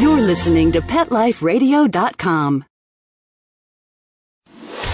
You're 0.00 0.22
listening 0.22 0.72
to 0.72 0.80
PetLifeRadio.com. 0.80 2.64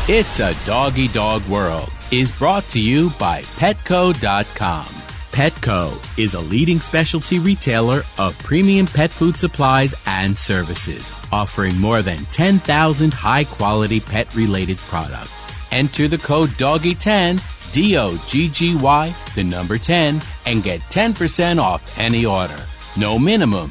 It's 0.09 0.41
a 0.41 0.53
doggy 0.67 1.07
dog 1.09 1.47
world 1.47 1.91
is 2.11 2.37
brought 2.37 2.65
to 2.71 2.81
you 2.81 3.11
by 3.17 3.43
Petco.com. 3.43 4.87
Petco 5.31 6.19
is 6.19 6.35
a 6.35 6.41
leading 6.41 6.79
specialty 6.79 7.39
retailer 7.39 8.03
of 8.19 8.37
premium 8.41 8.87
pet 8.87 9.13
food 9.13 9.37
supplies 9.37 9.95
and 10.07 10.37
services, 10.37 11.13
offering 11.31 11.79
more 11.79 12.03
than 12.03 12.25
10,000 12.33 13.15
high 13.15 13.45
quality 13.45 14.01
pet 14.01 14.35
related 14.35 14.77
products. 14.79 15.53
Enter 15.73 16.09
the 16.09 16.19
code 16.19 16.49
DOGGY10, 16.51 17.73
D 17.73 17.97
O 17.97 18.17
G 18.27 18.49
G 18.49 18.77
Y, 18.77 19.15
the 19.37 19.45
number 19.45 19.79
10, 19.79 20.21
and 20.47 20.65
get 20.65 20.81
10% 20.91 21.63
off 21.63 21.97
any 21.97 22.27
order. 22.27 22.59
No 22.99 23.21
minimum 23.21 23.71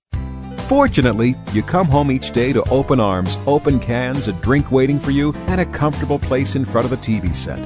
Fortunately, 0.67 1.35
you 1.51 1.63
come 1.63 1.87
home 1.87 2.11
each 2.11 2.31
day 2.31 2.53
to 2.53 2.67
open 2.69 2.99
arms, 2.99 3.37
open 3.45 3.79
cans, 3.79 4.27
a 4.27 4.33
drink 4.33 4.71
waiting 4.71 4.99
for 4.99 5.11
you, 5.11 5.33
and 5.47 5.59
a 5.59 5.65
comfortable 5.65 6.19
place 6.19 6.55
in 6.55 6.63
front 6.63 6.85
of 6.85 6.91
the 6.91 6.97
TV 6.97 7.35
set. 7.35 7.59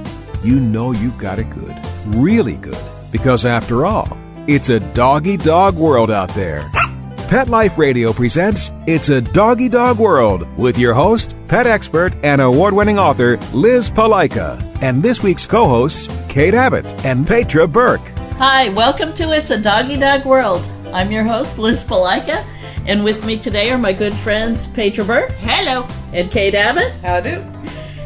You 0.43 0.59
know 0.59 0.91
you've 0.91 1.17
got 1.17 1.39
it 1.39 1.49
good, 1.51 1.77
really 2.07 2.55
good, 2.55 2.77
because 3.11 3.45
after 3.45 3.85
all, 3.85 4.17
it's 4.47 4.69
a 4.69 4.79
doggy 4.93 5.37
dog 5.37 5.75
world 5.75 6.09
out 6.09 6.29
there. 6.29 6.69
Pet 7.27 7.49
Life 7.49 7.79
Radio 7.79 8.13
presents 8.13 8.71
It's 8.85 9.09
a 9.09 9.19
Doggy 9.19 9.67
Dog 9.69 9.97
World 9.97 10.47
with 10.59 10.77
your 10.77 10.93
host, 10.93 11.35
pet 11.47 11.65
expert, 11.65 12.13
and 12.21 12.39
award 12.39 12.75
winning 12.75 12.99
author 12.99 13.37
Liz 13.51 13.89
Palika, 13.89 14.61
and 14.83 15.01
this 15.01 15.23
week's 15.23 15.47
co 15.47 15.67
hosts, 15.67 16.07
Kate 16.29 16.53
Abbott 16.53 16.93
and 17.03 17.25
Petra 17.25 17.67
Burke. 17.67 18.07
Hi, 18.37 18.69
welcome 18.69 19.13
to 19.15 19.31
It's 19.31 19.49
a 19.49 19.59
Doggy 19.59 19.97
Dog 19.97 20.25
World. 20.25 20.63
I'm 20.93 21.11
your 21.11 21.23
host, 21.23 21.57
Liz 21.57 21.83
Palika, 21.83 22.45
and 22.85 23.03
with 23.03 23.25
me 23.25 23.37
today 23.37 23.71
are 23.71 23.77
my 23.77 23.93
good 23.93 24.13
friends, 24.13 24.67
Petra 24.67 25.03
Burke. 25.03 25.31
Hello. 25.31 25.87
And 26.13 26.29
Kate 26.29 26.53
Abbott. 26.53 26.93
How 27.01 27.19
do? 27.19 27.43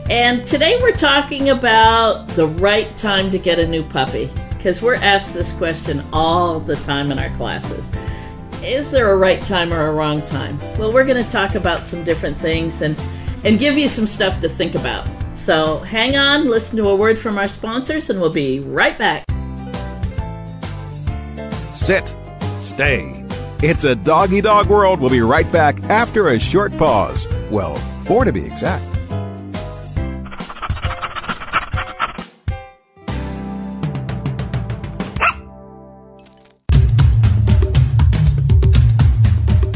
And 0.10 0.46
today 0.48 0.80
we're 0.82 0.92
talking 0.92 1.50
about 1.50 2.28
the 2.30 2.48
right 2.48 2.96
time 2.98 3.30
to 3.32 3.38
get 3.38 3.60
a 3.60 3.68
new 3.68 3.84
puppy. 3.84 4.30
Because 4.50 4.82
we're 4.82 4.96
asked 4.96 5.34
this 5.34 5.54
question 5.54 6.04
all 6.12 6.60
the 6.60 6.76
time 6.78 7.12
in 7.12 7.20
our 7.20 7.30
classes. 7.38 7.90
Is 8.64 8.92
there 8.92 9.12
a 9.12 9.18
right 9.18 9.42
time 9.44 9.74
or 9.74 9.88
a 9.88 9.94
wrong 9.94 10.22
time? 10.26 10.60
Well, 10.78 10.92
we're 10.92 11.06
going 11.06 11.24
to 11.24 11.30
talk 11.30 11.56
about 11.56 11.86
some 11.86 12.04
different 12.04 12.38
things 12.38 12.82
and, 12.82 12.98
and 13.46 13.60
give 13.60 13.78
you 13.78 13.88
some 13.88 14.08
stuff 14.08 14.42
to 14.42 14.50
think 14.50 14.76
about. 14.76 15.08
So 15.36 15.80
hang 15.80 16.18
on, 16.18 16.50
listen 16.50 16.78
to 16.78 16.90
a 16.90 16.96
word 16.96 17.18
from 17.18 17.38
our 17.38 17.48
sponsors, 17.48 18.10
and 18.10 18.20
we'll 18.20 18.30
be 18.30 18.60
right 18.60 18.98
back. 18.98 19.24
Sit. 21.74 22.16
Stay. 22.60 23.19
It's 23.62 23.84
a 23.84 23.94
doggy 23.94 24.40
dog 24.40 24.68
world. 24.68 25.02
We'll 25.02 25.10
be 25.10 25.20
right 25.22 25.50
back 25.52 25.84
after 25.84 26.30
a 26.30 26.40
short 26.40 26.76
pause. 26.78 27.28
Well, 27.52 27.76
four 28.06 28.24
to 28.24 28.32
be 28.32 28.46
exact. 28.46 28.86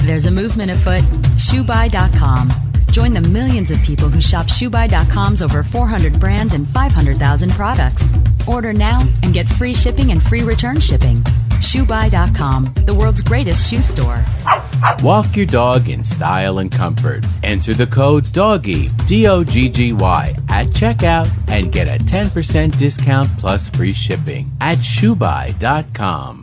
There's 0.06 0.28
a 0.28 0.32
movement 0.32 0.72
afoot. 0.72 1.04
ShoeBuy.com. 1.38 2.52
Join 2.92 3.14
the 3.14 3.22
millions 3.22 3.72
of 3.72 3.82
people 3.82 4.08
who 4.08 4.22
shop 4.22 4.46
ShoeBuy.com's 4.46 5.42
over 5.42 5.64
400 5.64 6.20
brands 6.20 6.54
and 6.54 6.68
500,000 6.68 7.52
products. 7.52 8.08
Order 8.48 8.72
now 8.72 9.02
and 9.24 9.34
get 9.34 9.48
free 9.48 9.74
shipping 9.74 10.12
and 10.12 10.22
free 10.22 10.44
return 10.44 10.80
shipping. 10.80 11.24
ShoeBuy.com, 11.64 12.74
the 12.86 12.94
world's 12.94 13.22
greatest 13.22 13.70
shoe 13.70 13.82
store. 13.82 14.24
Walk 15.02 15.36
your 15.36 15.46
dog 15.46 15.88
in 15.88 16.04
style 16.04 16.60
and 16.60 16.72
comfort. 16.72 17.26
Enter 17.42 17.74
the 17.74 17.88
code 17.88 18.26
DOGGY, 18.26 19.08
D 19.08 19.28
O 19.28 19.44
G 19.44 19.70
G 19.70 19.94
Y, 19.94 20.34
at 20.50 20.68
checkout 20.68 21.30
and 21.48 21.72
get 21.72 21.88
a 21.88 22.04
10% 22.04 22.78
discount 22.78 23.30
plus 23.38 23.70
free 23.70 23.94
shipping 23.94 24.52
at 24.60 24.80
shoebuy.com. 24.80 26.43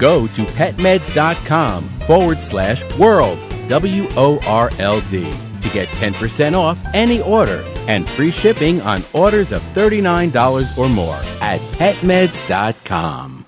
Go 0.00 0.26
to 0.28 0.42
petmeds.com 0.42 1.88
forward 2.08 2.40
slash 2.40 2.82
world, 2.96 3.38
W 3.68 4.08
O 4.16 4.40
R 4.46 4.70
L 4.78 5.02
D, 5.02 5.30
to 5.60 5.68
get 5.68 5.88
10% 5.88 6.54
off 6.54 6.78
any 6.94 7.20
order 7.20 7.62
and 7.86 8.08
free 8.08 8.30
shipping 8.30 8.80
on 8.80 9.04
orders 9.12 9.52
of 9.52 9.62
$39 9.74 10.78
or 10.78 10.88
more 10.88 11.20
at 11.42 11.60
petmeds.com. 11.76 13.46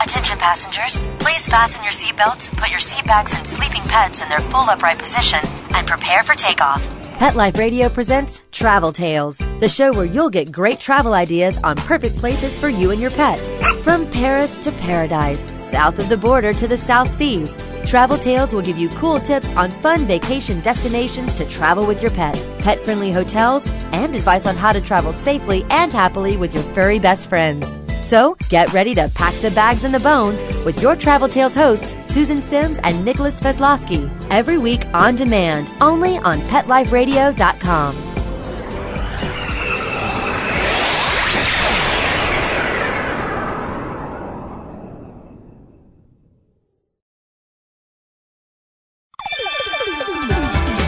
Attention 0.00 0.38
passengers, 0.38 0.98
please 1.18 1.46
fasten 1.46 1.82
your 1.82 1.92
seatbelts, 1.92 2.54
put 2.58 2.70
your 2.70 2.78
seat 2.78 3.06
bags 3.06 3.32
and 3.34 3.46
sleeping 3.46 3.82
pets 3.82 4.20
in 4.20 4.28
their 4.28 4.40
full 4.40 4.68
upright 4.68 4.98
position, 4.98 5.40
and 5.74 5.86
prepare 5.86 6.22
for 6.22 6.34
takeoff. 6.34 7.05
Pet 7.18 7.34
Life 7.34 7.56
Radio 7.56 7.88
presents 7.88 8.42
Travel 8.52 8.92
Tales, 8.92 9.38
the 9.58 9.70
show 9.70 9.90
where 9.94 10.04
you'll 10.04 10.28
get 10.28 10.52
great 10.52 10.78
travel 10.78 11.14
ideas 11.14 11.56
on 11.64 11.74
perfect 11.76 12.18
places 12.18 12.58
for 12.58 12.68
you 12.68 12.90
and 12.90 13.00
your 13.00 13.10
pet. 13.10 13.38
From 13.82 14.06
Paris 14.10 14.58
to 14.58 14.70
paradise, 14.70 15.50
south 15.70 15.98
of 15.98 16.10
the 16.10 16.18
border 16.18 16.52
to 16.52 16.68
the 16.68 16.76
South 16.76 17.10
Seas, 17.16 17.56
Travel 17.86 18.18
Tales 18.18 18.52
will 18.52 18.60
give 18.60 18.76
you 18.76 18.90
cool 18.90 19.18
tips 19.18 19.50
on 19.54 19.70
fun 19.70 20.04
vacation 20.04 20.60
destinations 20.60 21.32
to 21.36 21.46
travel 21.46 21.86
with 21.86 22.02
your 22.02 22.10
pet, 22.10 22.36
pet 22.58 22.84
friendly 22.84 23.12
hotels, 23.12 23.66
and 23.92 24.14
advice 24.14 24.44
on 24.44 24.54
how 24.54 24.72
to 24.72 24.80
travel 24.82 25.14
safely 25.14 25.64
and 25.70 25.94
happily 25.94 26.36
with 26.36 26.52
your 26.52 26.64
furry 26.74 26.98
best 26.98 27.30
friends. 27.30 27.78
So 28.06 28.36
get 28.48 28.72
ready 28.72 28.94
to 28.94 29.10
pack 29.16 29.34
the 29.42 29.50
bags 29.50 29.82
and 29.82 29.92
the 29.92 29.98
bones 29.98 30.40
with 30.64 30.80
your 30.80 30.94
Travel 30.94 31.28
Tales 31.28 31.56
hosts, 31.56 31.96
Susan 32.04 32.40
Sims 32.40 32.78
and 32.84 33.04
Nicholas 33.04 33.40
Veslowski, 33.40 34.08
every 34.30 34.58
week 34.58 34.86
on 34.94 35.16
demand, 35.16 35.72
only 35.80 36.18
on 36.18 36.40
PetLifeRadio.com. 36.42 37.96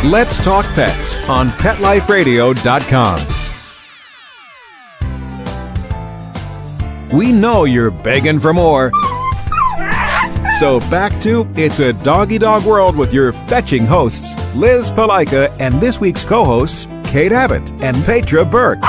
Let's 0.04 0.42
Talk 0.42 0.64
Pets 0.66 1.28
on 1.28 1.48
PetLifeRadio.com. 1.48 3.37
We 7.12 7.32
know 7.32 7.64
you're 7.64 7.90
begging 7.90 8.38
for 8.38 8.52
more. 8.52 8.92
So 10.58 10.78
back 10.90 11.18
to 11.22 11.50
It's 11.56 11.78
a 11.78 11.94
Doggy 11.94 12.36
Dog 12.36 12.66
World 12.66 12.96
with 12.96 13.14
your 13.14 13.32
fetching 13.32 13.86
hosts, 13.86 14.36
Liz 14.54 14.90
Palika, 14.90 15.50
and 15.58 15.80
this 15.80 16.00
week's 16.00 16.22
co 16.22 16.44
hosts, 16.44 16.86
Kate 17.04 17.32
Abbott 17.32 17.70
and 17.82 17.96
Petra 18.04 18.44
Burke. 18.44 18.82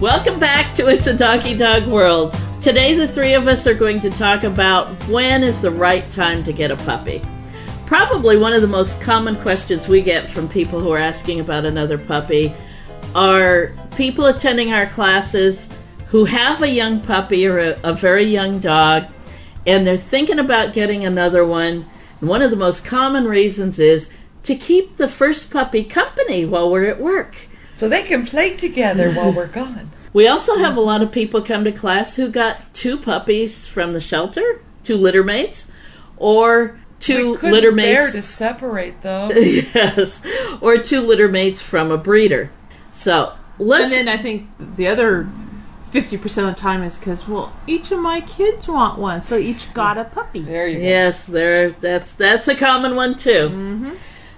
Welcome 0.00 0.38
back 0.38 0.72
to 0.74 0.86
It's 0.86 1.08
a 1.08 1.16
Doggy 1.16 1.56
Dog 1.56 1.88
World. 1.88 2.36
Today, 2.60 2.94
the 2.94 3.08
three 3.08 3.34
of 3.34 3.48
us 3.48 3.66
are 3.66 3.74
going 3.74 3.98
to 3.98 4.10
talk 4.10 4.44
about 4.44 4.86
when 5.08 5.42
is 5.42 5.60
the 5.60 5.72
right 5.72 6.08
time 6.12 6.44
to 6.44 6.52
get 6.52 6.70
a 6.70 6.76
puppy. 6.76 7.20
Probably 7.84 8.36
one 8.36 8.52
of 8.52 8.60
the 8.60 8.68
most 8.68 9.00
common 9.00 9.34
questions 9.42 9.88
we 9.88 10.02
get 10.02 10.30
from 10.30 10.48
people 10.48 10.78
who 10.78 10.92
are 10.92 10.98
asking 10.98 11.40
about 11.40 11.64
another 11.64 11.98
puppy 11.98 12.54
are 13.16 13.72
people 13.96 14.26
attending 14.26 14.72
our 14.72 14.86
classes 14.86 15.68
who 16.12 16.26
have 16.26 16.62
a 16.62 16.68
young 16.68 17.00
puppy 17.00 17.46
or 17.46 17.58
a, 17.58 17.80
a 17.82 17.94
very 17.94 18.24
young 18.24 18.58
dog 18.60 19.06
and 19.66 19.86
they're 19.86 19.96
thinking 19.96 20.38
about 20.38 20.74
getting 20.74 21.04
another 21.04 21.44
one. 21.44 21.86
And 22.20 22.28
one 22.28 22.42
of 22.42 22.50
the 22.50 22.56
most 22.56 22.84
common 22.84 23.24
reasons 23.24 23.78
is 23.78 24.12
to 24.42 24.54
keep 24.54 24.96
the 24.96 25.08
first 25.08 25.50
puppy 25.50 25.82
company 25.82 26.44
while 26.44 26.70
we're 26.70 26.84
at 26.84 27.00
work. 27.00 27.36
so 27.74 27.88
they 27.88 28.02
can 28.02 28.26
play 28.26 28.54
together 28.54 29.12
while 29.12 29.32
we're 29.32 29.46
gone. 29.62 29.90
We 30.12 30.28
also 30.28 30.58
have 30.58 30.76
a 30.76 30.80
lot 30.80 31.00
of 31.00 31.10
people 31.10 31.40
come 31.40 31.64
to 31.64 31.72
class 31.72 32.16
who 32.16 32.28
got 32.28 32.74
two 32.74 32.98
puppies 32.98 33.66
from 33.66 33.94
the 33.94 34.00
shelter, 34.00 34.60
two 34.84 34.98
litter 34.98 35.24
mates, 35.24 35.72
or 36.18 36.78
two 37.00 37.30
we 37.30 37.36
couldn't 37.38 37.54
litter 37.54 37.72
bear 37.72 38.02
mates. 38.02 38.12
to 38.12 38.22
separate 38.22 39.00
them. 39.00 39.30
yes, 39.34 40.20
or 40.60 40.76
two 40.76 41.00
litter 41.00 41.28
mates 41.28 41.62
from 41.62 41.90
a 41.90 41.96
breeder. 41.96 42.50
So 42.92 43.32
let's. 43.58 43.84
And 43.84 44.06
then 44.06 44.18
I 44.18 44.20
think 44.20 44.50
the 44.58 44.88
other 44.88 45.30
fifty 45.92 46.16
percent 46.16 46.48
of 46.48 46.56
the 46.56 46.60
time 46.60 46.82
is 46.82 46.98
because 46.98 47.28
well, 47.28 47.54
each 47.66 47.92
of 47.92 48.00
my 48.00 48.22
kids 48.22 48.66
want 48.66 48.98
one, 48.98 49.22
so 49.22 49.36
each 49.36 49.72
got 49.74 49.98
a 49.98 50.04
puppy. 50.04 50.40
There 50.40 50.66
you 50.66 50.78
go. 50.78 50.84
Yes, 50.84 51.24
there. 51.24 51.70
That's 51.70 52.12
that's 52.12 52.48
a 52.48 52.56
common 52.56 52.96
one 52.96 53.16
too. 53.16 53.48
Mm-hmm. 53.50 53.90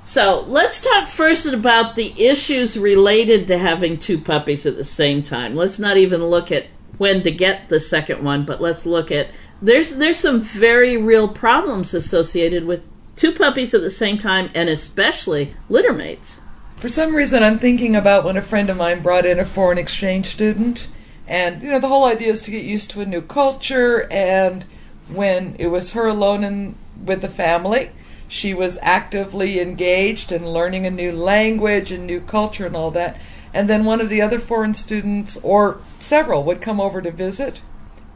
So 0.02 0.44
let's 0.48 0.82
talk 0.82 1.08
first 1.08 1.46
about 1.46 1.94
the 1.94 2.12
issues 2.22 2.78
related 2.78 3.46
to 3.46 3.56
having 3.56 3.98
two 3.98 4.18
puppies 4.18 4.66
at 4.66 4.76
the 4.76 4.84
same 4.84 5.22
time. 5.22 5.56
Let's 5.56 5.78
not 5.78 5.96
even 5.96 6.22
look 6.22 6.52
at 6.52 6.66
when 6.98 7.22
to 7.22 7.30
get 7.30 7.70
the 7.70 7.80
second 7.80 8.22
one, 8.22 8.44
but 8.44 8.60
let's 8.60 8.84
look 8.84 9.10
at 9.10 9.28
there's 9.62 9.96
there's 9.96 10.18
some 10.18 10.42
very 10.42 10.96
real 10.96 11.28
problems 11.28 11.94
associated 11.94 12.66
with 12.66 12.82
two 13.16 13.32
puppies 13.32 13.72
at 13.72 13.80
the 13.80 13.90
same 13.90 14.18
time, 14.18 14.50
and 14.54 14.68
especially 14.68 15.54
litter 15.68 15.92
mates. 15.92 16.40
For 16.76 16.88
some 16.88 17.14
reason, 17.14 17.42
I'm 17.42 17.58
thinking 17.58 17.96
about 17.96 18.24
when 18.24 18.36
a 18.36 18.42
friend 18.42 18.68
of 18.68 18.76
mine 18.76 19.00
brought 19.00 19.24
in 19.24 19.38
a 19.38 19.44
foreign 19.44 19.78
exchange 19.78 20.26
student, 20.26 20.88
and 21.26 21.62
you 21.62 21.70
know 21.70 21.78
the 21.80 21.88
whole 21.88 22.04
idea 22.04 22.32
is 22.32 22.42
to 22.42 22.50
get 22.50 22.64
used 22.64 22.90
to 22.92 23.00
a 23.00 23.06
new 23.06 23.22
culture. 23.22 24.06
And 24.10 24.64
when 25.08 25.56
it 25.58 25.68
was 25.68 25.92
her 25.92 26.06
alone 26.06 26.44
and 26.44 26.74
with 27.04 27.20
the 27.22 27.28
family, 27.28 27.90
she 28.28 28.54
was 28.54 28.78
actively 28.82 29.60
engaged 29.60 30.32
in 30.32 30.48
learning 30.48 30.86
a 30.86 30.90
new 30.90 31.12
language 31.12 31.90
and 31.92 32.06
new 32.06 32.20
culture 32.20 32.66
and 32.66 32.76
all 32.76 32.90
that. 32.92 33.18
And 33.52 33.68
then 33.70 33.84
one 33.84 34.00
of 34.00 34.08
the 34.08 34.20
other 34.20 34.40
foreign 34.40 34.74
students, 34.74 35.36
or 35.42 35.78
several, 36.00 36.42
would 36.44 36.60
come 36.60 36.80
over 36.80 37.00
to 37.00 37.10
visit, 37.12 37.60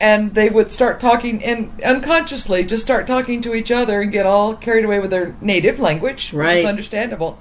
and 0.01 0.35
they 0.35 0.49
would 0.49 0.71
start 0.71 0.99
talking 0.99 1.45
and 1.45 1.71
unconsciously 1.85 2.65
just 2.65 2.83
start 2.83 3.07
talking 3.07 3.41
to 3.43 3.55
each 3.55 3.71
other 3.71 4.01
and 4.01 4.11
get 4.11 4.27
all 4.27 4.55
carried 4.55 4.85
away 4.85 4.99
with 4.99 5.11
their 5.11 5.37
native 5.41 5.79
language, 5.79 6.33
which 6.33 6.35
Right. 6.35 6.59
is 6.59 6.65
understandable, 6.65 7.39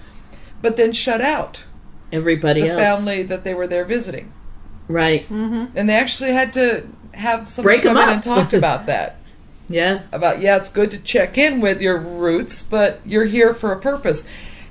but 0.61 0.77
then 0.77 0.91
shut 0.93 1.21
out 1.21 1.63
Everybody 2.11 2.61
the 2.61 2.69
else, 2.69 2.79
family 2.79 3.23
that 3.23 3.43
they 3.43 3.53
were 3.55 3.67
there 3.67 3.85
visiting. 3.85 4.31
Right? 4.87 5.23
Mm-hmm. 5.29 5.77
And 5.77 5.89
they 5.89 5.95
actually 5.95 6.31
had 6.33 6.53
to 6.53 6.87
have 7.13 7.47
someone 7.47 7.65
Break 7.75 7.83
come 7.83 7.97
in 7.97 8.03
up. 8.03 8.09
and 8.09 8.23
talk 8.23 8.53
about 8.61 8.85
that. 8.87 9.15
Yeah, 9.69 10.03
About, 10.13 10.39
yeah, 10.39 10.55
it's 10.55 10.69
good 10.69 10.91
to 10.91 10.97
check 10.97 11.37
in 11.37 11.59
with 11.59 11.81
your 11.81 11.97
roots, 11.99 12.61
but 12.61 13.01
you're 13.05 13.25
here 13.25 13.53
for 13.53 13.73
a 13.73 13.79
purpose. 13.79 14.25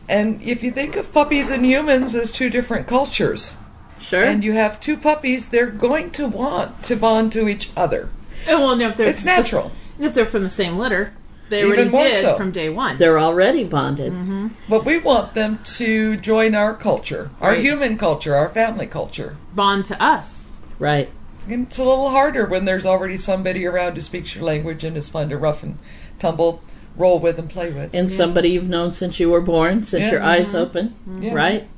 And 0.09 0.41
if 0.43 0.63
you 0.63 0.71
think 0.71 0.97
of 0.97 1.13
puppies 1.13 1.51
and 1.51 1.67
humans 1.67 2.15
as 2.15 2.33
two 2.33 2.49
different 2.49 2.87
cultures, 2.87 3.57
sure. 4.01 4.23
and 4.25 4.43
you 4.43 4.53
have 4.53 4.81
two 4.81 4.97
puppies, 4.97 5.51
they're 5.51 5.67
going 5.67 6.13
to 6.13 6.29
want 6.29 6.83
to 6.85 6.97
bond 6.97 7.31
to 7.33 7.47
each 7.47 7.71
other. 7.77 8.09
Oh, 8.49 8.59
well, 8.65 8.77
no, 8.77 8.89
if 8.89 8.97
they're 8.97 9.09
It's 9.09 9.25
natural. 9.25 9.71
if 9.99 10.15
they're 10.15 10.25
from 10.25 10.45
the 10.45 10.49
same 10.49 10.79
litter, 10.79 11.12
they 11.49 11.61
Even 11.61 11.73
already 11.73 11.91
more 11.91 12.05
did 12.05 12.21
so. 12.23 12.37
from 12.37 12.51
day 12.51 12.69
one. 12.69 12.97
They're 12.99 13.19
already 13.19 13.65
bonded. 13.65 14.13
Mm-hmm. 14.13 14.49
But 14.69 14.85
we 14.85 14.99
want 14.99 15.35
them 15.35 15.61
to 15.77 16.17
join 16.17 16.55
our 16.55 16.75
culture, 16.75 17.31
our 17.41 17.51
Right. 17.53 17.61
human 17.61 17.97
culture, 17.97 18.35
our 18.35 18.49
family 18.49 18.87
culture. 18.87 19.37
Bond 19.55 19.85
to 19.87 20.03
us. 20.03 20.53
Right. 20.79 21.09
And 21.49 21.69
it's 21.69 21.79
a 21.79 21.85
little 21.85 22.11
harder 22.11 22.47
when 22.47 22.65
there's 22.65 22.85
already 22.85 23.17
somebody 23.17 23.65
around 23.67 23.95
who 23.95 24.01
speaks 24.01 24.35
your 24.35 24.45
language 24.45 24.83
and 24.83 24.97
is 24.97 25.09
fun 25.09 25.29
to 25.29 25.37
rough 25.39 25.63
and 25.63 25.79
tumble, 26.19 26.63
roll 26.97 27.21
with, 27.21 27.39
and 27.39 27.49
play 27.49 27.73
with. 27.73 27.95
And 27.95 28.13
somebody 28.13 28.51
you've 28.51 28.69
known 28.69 28.91
since 28.91 29.21
you 29.21 29.31
were 29.31 29.41
born, 29.41 29.85
since 29.85 30.03
Yeah. 30.03 30.11
your 30.11 30.21
mm-hmm. 30.21 30.29
eyes 30.29 30.55
open, 30.55 30.95
mm-hmm. 31.09 31.23
Yeah. 31.23 31.35
right? 31.35 31.69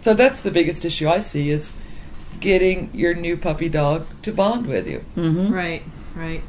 So 0.00 0.14
that's 0.14 0.40
the 0.40 0.50
biggest 0.50 0.82
issue 0.86 1.08
I 1.08 1.20
see 1.20 1.50
is 1.50 1.74
getting 2.40 2.88
your 2.94 3.12
new 3.14 3.36
puppy 3.36 3.68
dog 3.68 4.06
to 4.22 4.32
bond 4.32 4.66
with 4.66 4.88
you. 4.88 5.04
Right, 5.14 5.82
right. 6.14 6.42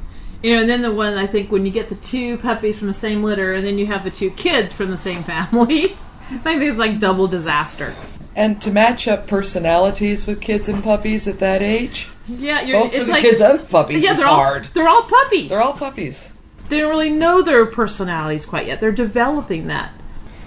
You 0.43 0.53
know, 0.53 0.61
and 0.61 0.69
then 0.69 0.81
the 0.81 0.93
one 0.93 1.13
I 1.15 1.25
think 1.25 1.51
when 1.51 1.65
you 1.65 1.71
get 1.71 1.89
the 1.89 1.95
two 1.95 2.37
puppies 2.37 2.77
from 2.77 2.87
the 2.87 2.93
same 2.93 3.23
litter, 3.23 3.53
and 3.53 3.65
then 3.65 3.77
you 3.79 3.85
have 3.87 4.03
the 4.03 4.11
two 4.11 4.29
kids 4.31 4.73
from 4.73 4.91
the 4.91 4.97
same 4.97 5.23
family, 5.23 5.95
I 6.29 6.37
think 6.37 6.61
it's 6.61 6.77
like 6.77 6.99
double 6.99 7.27
disaster. 7.27 7.95
And 8.35 8.61
to 8.63 8.71
match 8.71 9.07
up 9.07 9.25
personalities 9.27 10.27
with 10.27 10.41
kids 10.41 10.67
and 10.67 10.83
puppies 10.83 11.27
at 11.27 11.39
that 11.39 11.61
age, 11.61 12.09
Yeah, 12.27 12.61
you're, 12.61 12.81
both 12.81 12.93
it's 12.93 13.05
the 13.05 13.11
like 13.13 13.21
kids 13.21 13.41
and 13.41 13.67
puppies 13.69 14.03
yeah, 14.03 14.11
is 14.11 14.17
they're 14.19 14.27
all 14.27 14.35
hard. 14.35 14.65
they're 14.73 14.87
all 14.87 15.03
puppies. 15.03 15.49
They're 15.49 15.61
all 15.61 15.73
puppies. 15.73 16.33
they 16.69 16.79
don't 16.79 16.89
really 16.89 17.11
know 17.11 17.41
their 17.41 17.65
personalities 17.65 18.45
quite 18.45 18.67
yet. 18.67 18.81
They're 18.81 18.91
developing 18.91 19.67
that. 19.67 19.93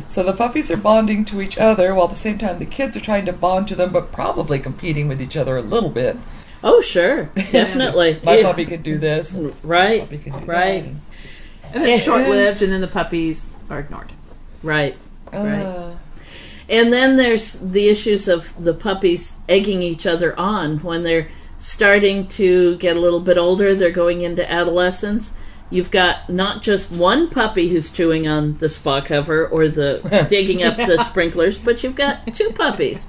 So 0.09 0.23
the 0.23 0.33
puppies 0.33 0.71
are 0.71 0.77
bonding 0.77 1.25
to 1.27 1.41
each 1.41 1.59
other 1.59 1.95
while 1.95 2.05
at 2.05 2.11
the 2.11 2.17
same 2.17 2.39
time 2.39 2.59
the 2.59 2.65
kids 2.67 2.97
are 2.97 3.01
trying 3.01 3.25
to 3.27 3.33
bond 3.33 3.67
to 3.69 3.75
them, 3.77 3.93
but 3.93 4.13
probably 4.13 4.59
competing 4.59 5.09
with 5.09 5.23
each 5.23 5.37
other 5.37 5.57
a 5.57 5.63
little 5.63 5.91
bit. 5.91 6.17
Oh, 6.65 6.81
sure, 6.81 7.25
definitely. 7.53 8.21
My 8.25 8.39
Yeah. 8.39 8.43
puppy 8.45 8.65
could 8.65 8.83
do 8.83 8.99
this. 8.99 9.35
Right, 9.63 10.03
Puppy 10.03 10.19
can 10.19 10.33
do 10.41 10.47
right, 10.47 10.85
that. 11.63 11.75
And 11.75 11.85
then 11.85 11.99
short 12.01 12.29
lived, 12.29 12.63
and 12.63 12.73
then 12.73 12.81
the 12.81 12.89
puppies 12.89 13.55
are 13.71 13.81
ignored. 13.81 14.13
right. 14.63 14.97
Right. 15.33 15.63
Uh, 15.63 15.91
And 16.69 16.93
then 16.93 17.17
there's 17.17 17.53
the 17.55 17.89
issues 17.89 18.27
of 18.29 18.53
the 18.63 18.75
puppies 18.75 19.37
egging 19.49 19.83
each 19.83 20.07
other 20.07 20.37
on 20.39 20.79
when 20.79 21.03
they're 21.05 21.29
starting 21.59 22.27
to 22.29 22.77
get 22.79 22.97
a 22.97 23.01
little 23.01 23.21
bit 23.21 23.37
older, 23.39 23.75
they're 23.75 23.91
going 23.91 24.23
into 24.23 24.49
adolescence. 24.51 25.33
You've 25.71 25.91
got 25.91 26.29
not 26.31 26.63
just 26.63 26.91
one 26.93 27.29
puppy 27.29 27.69
who's 27.69 27.91
chewing 27.91 28.27
on 28.29 28.59
the 28.59 28.69
spa 28.69 29.01
cover 29.01 29.47
or 29.47 29.67
the 29.69 30.27
digging 30.31 30.63
up 30.63 30.77
the 30.77 30.99
sprinklers, 31.05 31.59
but 31.59 31.83
you've 31.83 31.97
got 31.97 32.33
two 32.35 32.51
puppies. 32.51 33.07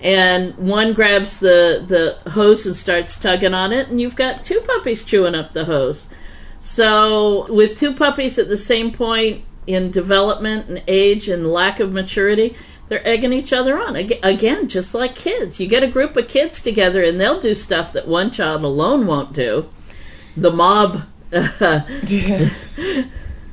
And 0.00 0.56
one 0.56 0.92
grabs 0.92 1.40
the, 1.40 1.84
the 1.86 2.30
hose 2.30 2.66
and 2.66 2.76
starts 2.76 3.18
tugging 3.18 3.54
on 3.54 3.72
it, 3.72 3.88
and 3.88 4.00
you've 4.00 4.16
got 4.16 4.44
two 4.44 4.60
puppies 4.60 5.04
chewing 5.04 5.34
up 5.34 5.52
the 5.52 5.64
hose. 5.64 6.08
So, 6.60 7.52
with 7.52 7.78
two 7.78 7.94
puppies 7.94 8.38
at 8.38 8.48
the 8.48 8.56
same 8.56 8.92
point 8.92 9.44
in 9.66 9.90
development 9.90 10.68
and 10.68 10.82
age 10.86 11.28
and 11.28 11.50
lack 11.50 11.80
of 11.80 11.92
maturity, 11.92 12.56
they're 12.88 13.06
egging 13.06 13.32
each 13.32 13.52
other 13.52 13.78
on. 13.78 13.96
Again, 13.96 14.68
just 14.68 14.94
like 14.94 15.14
kids. 15.14 15.60
You 15.60 15.66
get 15.66 15.82
a 15.82 15.88
group 15.88 16.16
of 16.16 16.28
kids 16.28 16.62
together 16.62 17.02
and 17.02 17.20
they'll 17.20 17.40
do 17.40 17.54
stuff 17.54 17.92
that 17.92 18.08
one 18.08 18.30
child 18.30 18.62
alone 18.62 19.06
won't 19.06 19.32
do. 19.32 19.68
The 20.36 20.50
mob. 20.50 21.02
um, 21.32 21.84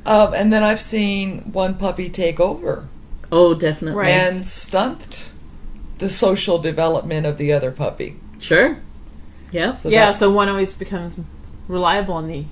and 0.06 0.52
then 0.52 0.62
I've 0.62 0.80
seen 0.80 1.52
one 1.52 1.74
puppy 1.74 2.08
take 2.08 2.40
over 2.40 2.88
oh, 3.32 3.54
definitely. 3.54 4.00
Right. 4.00 4.10
and 4.10 4.46
stunt 4.46 5.32
the 5.98 6.08
social 6.08 6.58
development 6.58 7.26
of 7.26 7.38
the 7.38 7.52
other 7.52 7.70
puppy. 7.70 8.16
Sure. 8.38 8.78
Yeah. 9.50 9.72
So 9.72 9.88
yeah, 9.88 10.06
that 10.06 10.16
so 10.16 10.30
one 10.30 10.48
always 10.48 10.74
becomes 10.74 11.18
reliable 11.68 12.14
on 12.14 12.28
the 12.28 12.44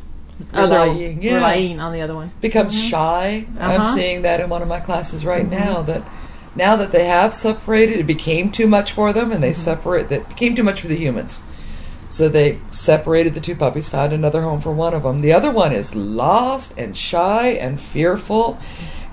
other 0.53 0.81
Relying, 0.81 1.23
yeah. 1.23 1.37
relying 1.37 1.81
on 1.81 1.93
the 1.93 2.01
other 2.01 2.15
one. 2.15 2.33
becomes 2.41 2.77
mm-hmm. 2.77 2.89
shy. 2.89 3.47
I'm 3.59 3.81
Uh-huh. 3.81 3.95
seeing 3.95 4.23
that 4.23 4.41
in 4.41 4.49
one 4.49 4.63
of 4.63 4.69
my 4.69 4.81
classes 4.81 5.25
right 5.25 5.49
mm-hmm. 5.49 5.73
now. 5.73 5.83
That 5.83 6.03
now 6.57 6.77
that 6.77 6.93
they 6.93 7.05
have 7.07 7.35
separated, 7.35 7.99
it 7.99 8.07
became 8.07 8.51
too 8.51 8.67
much 8.67 8.93
for 8.93 9.13
them, 9.13 9.31
and 9.33 9.43
they 9.43 9.51
mm-hmm. 9.51 9.61
separate. 9.61 10.09
That 10.09 10.29
became 10.29 10.55
too 10.55 10.63
much 10.65 10.81
for 10.81 10.89
the 10.89 10.97
humans. 10.97 11.39
So 12.09 12.29
they 12.29 12.61
separated 12.71 13.35
the 13.35 13.41
two 13.41 13.57
puppies, 13.57 13.89
found 13.89 14.13
another 14.13 14.43
home 14.43 14.61
for 14.61 14.73
one 14.73 14.95
of 14.95 15.03
them. 15.03 15.21
The 15.21 15.33
other 15.33 15.51
one 15.51 15.73
is 15.73 15.95
lost 15.97 16.77
and 16.79 16.97
shy 16.97 17.49
and 17.49 17.81
fearful, 17.81 18.59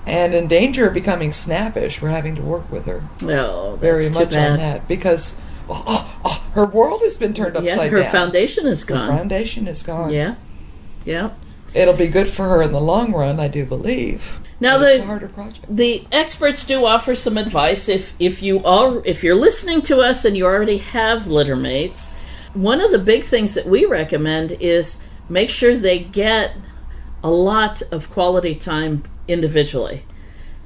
and 0.06 0.34
in 0.34 0.48
danger 0.48 0.88
of 0.88 0.94
becoming 0.94 1.32
snappish. 1.32 2.02
We're 2.02 2.08
having 2.10 2.34
to 2.36 2.42
work 2.42 2.70
with 2.70 2.86
her 2.86 3.04
Oh, 3.22 3.76
very 3.80 4.08
much 4.10 4.34
on 4.34 4.56
that 4.58 4.88
because 4.88 5.38
oh, 5.68 5.84
oh, 5.86 6.20
oh, 6.24 6.44
her 6.54 6.66
world 6.66 7.00
has 7.02 7.16
been 7.16 7.34
turned 7.34 7.56
upside 7.56 7.90
Yeah, 7.92 7.98
her 7.98 8.02
down. 8.02 8.12
foundation 8.12 8.66
is 8.66 8.82
Her 8.82 8.94
gone. 8.94 9.08
foundation 9.16 9.66
is 9.68 9.82
gone. 9.82 10.10
Yeah. 10.10 10.34
Yeah. 11.04 11.30
It'll 11.74 11.96
be 11.96 12.08
good 12.08 12.28
for 12.28 12.48
her 12.48 12.62
in 12.62 12.72
the 12.72 12.80
long 12.80 13.12
run, 13.12 13.40
I 13.40 13.48
do 13.48 13.64
believe. 13.64 14.40
Now 14.60 14.76
the 14.78 15.00
a 15.02 15.04
harder 15.04 15.28
project. 15.28 15.64
the 15.68 16.06
experts 16.12 16.64
do 16.66 16.84
offer 16.84 17.16
some 17.16 17.36
advice 17.36 17.88
if 17.88 18.14
if 18.20 18.42
you 18.42 18.62
all 18.62 19.02
if 19.04 19.24
you're 19.24 19.34
listening 19.34 19.82
to 19.82 20.00
us 20.00 20.24
and 20.24 20.36
you 20.36 20.44
already 20.46 20.78
have 20.78 21.26
litter 21.26 21.56
mates 21.56 22.08
one 22.54 22.80
of 22.80 22.92
the 22.92 22.98
big 23.00 23.24
things 23.24 23.54
that 23.54 23.66
we 23.66 23.84
recommend 23.86 24.52
is 24.60 25.00
make 25.28 25.50
sure 25.50 25.74
they 25.74 25.98
get 25.98 26.52
a 27.24 27.30
lot 27.30 27.82
of 27.90 28.08
quality 28.10 28.54
time 28.54 29.02
individually 29.28 30.04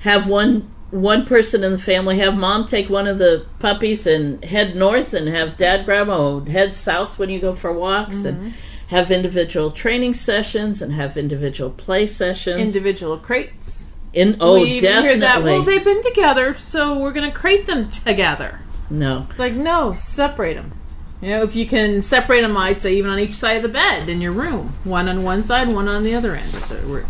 have 0.01 0.29
one 0.29 0.71
one 0.91 1.27
person 1.27 1.65
in 1.65 1.73
the 1.73 1.79
family 1.79 2.19
have 2.19 2.37
mom 2.37 2.67
take 2.67 2.89
one 2.89 3.07
of 3.07 3.19
the 3.19 3.45
puppies 3.59 4.07
and 4.07 4.45
head 4.45 4.75
north 4.77 5.13
and 5.13 5.29
have 5.29 5.57
dad 5.57 5.85
grab 5.85 6.07
them 6.07 6.47
head 6.47 6.75
south 6.77 7.19
when 7.19 7.29
you 7.29 7.41
go 7.41 7.55
for 7.55 7.73
walks 7.73 8.25
and 8.25 8.39
mm-hmm. 8.39 8.49
have 8.89 9.11
individual 9.11 9.71
training 9.71 10.15
sessions 10.15 10.81
and 10.81 10.93
have 10.93 11.17
individual 11.17 11.71
play 11.71 12.07
sessions 12.07 12.61
Individual 12.61 13.19
crates. 13.19 13.93
in 14.13 14.37
oh 14.41 14.55
we 14.61 14.81
definitely 14.81 15.09
hear 15.11 15.19
that. 15.19 15.43
Well, 15.43 15.63
they've 15.63 15.85
been 15.85 16.03
together, 16.03 16.57
so 16.57 16.99
we're 16.99 17.13
going 17.13 17.31
to 17.31 17.37
crate 17.37 17.67
them 17.67 17.89
together. 17.89 18.61
no 18.89 19.27
It's 19.31 19.39
like, 19.39 19.55
no, 19.55 19.93
separate 19.95 20.55
them. 20.55 20.73
You 21.21 21.29
know, 21.31 21.43
if 21.43 21.57
you 21.57 21.67
can 21.67 22.03
separate 22.03 22.43
them, 22.43 22.57
I'd 22.57 22.83
say 22.83 22.95
even 22.95 23.11
on 23.11 23.19
each 23.19 23.35
side 23.35 23.57
of 23.57 23.63
the 23.63 23.69
bed 23.71 24.09
in 24.09 24.21
your 24.21 24.33
room, 24.33 24.75
one 24.85 25.09
on 25.09 25.23
one 25.23 25.43
side, 25.43 25.69
one 25.69 25.89
on 25.89 26.05
the 26.05 26.15
other 26.15 26.35
end 26.37 26.55
of 26.55 26.69
the 26.69 26.77
room. 26.77 27.09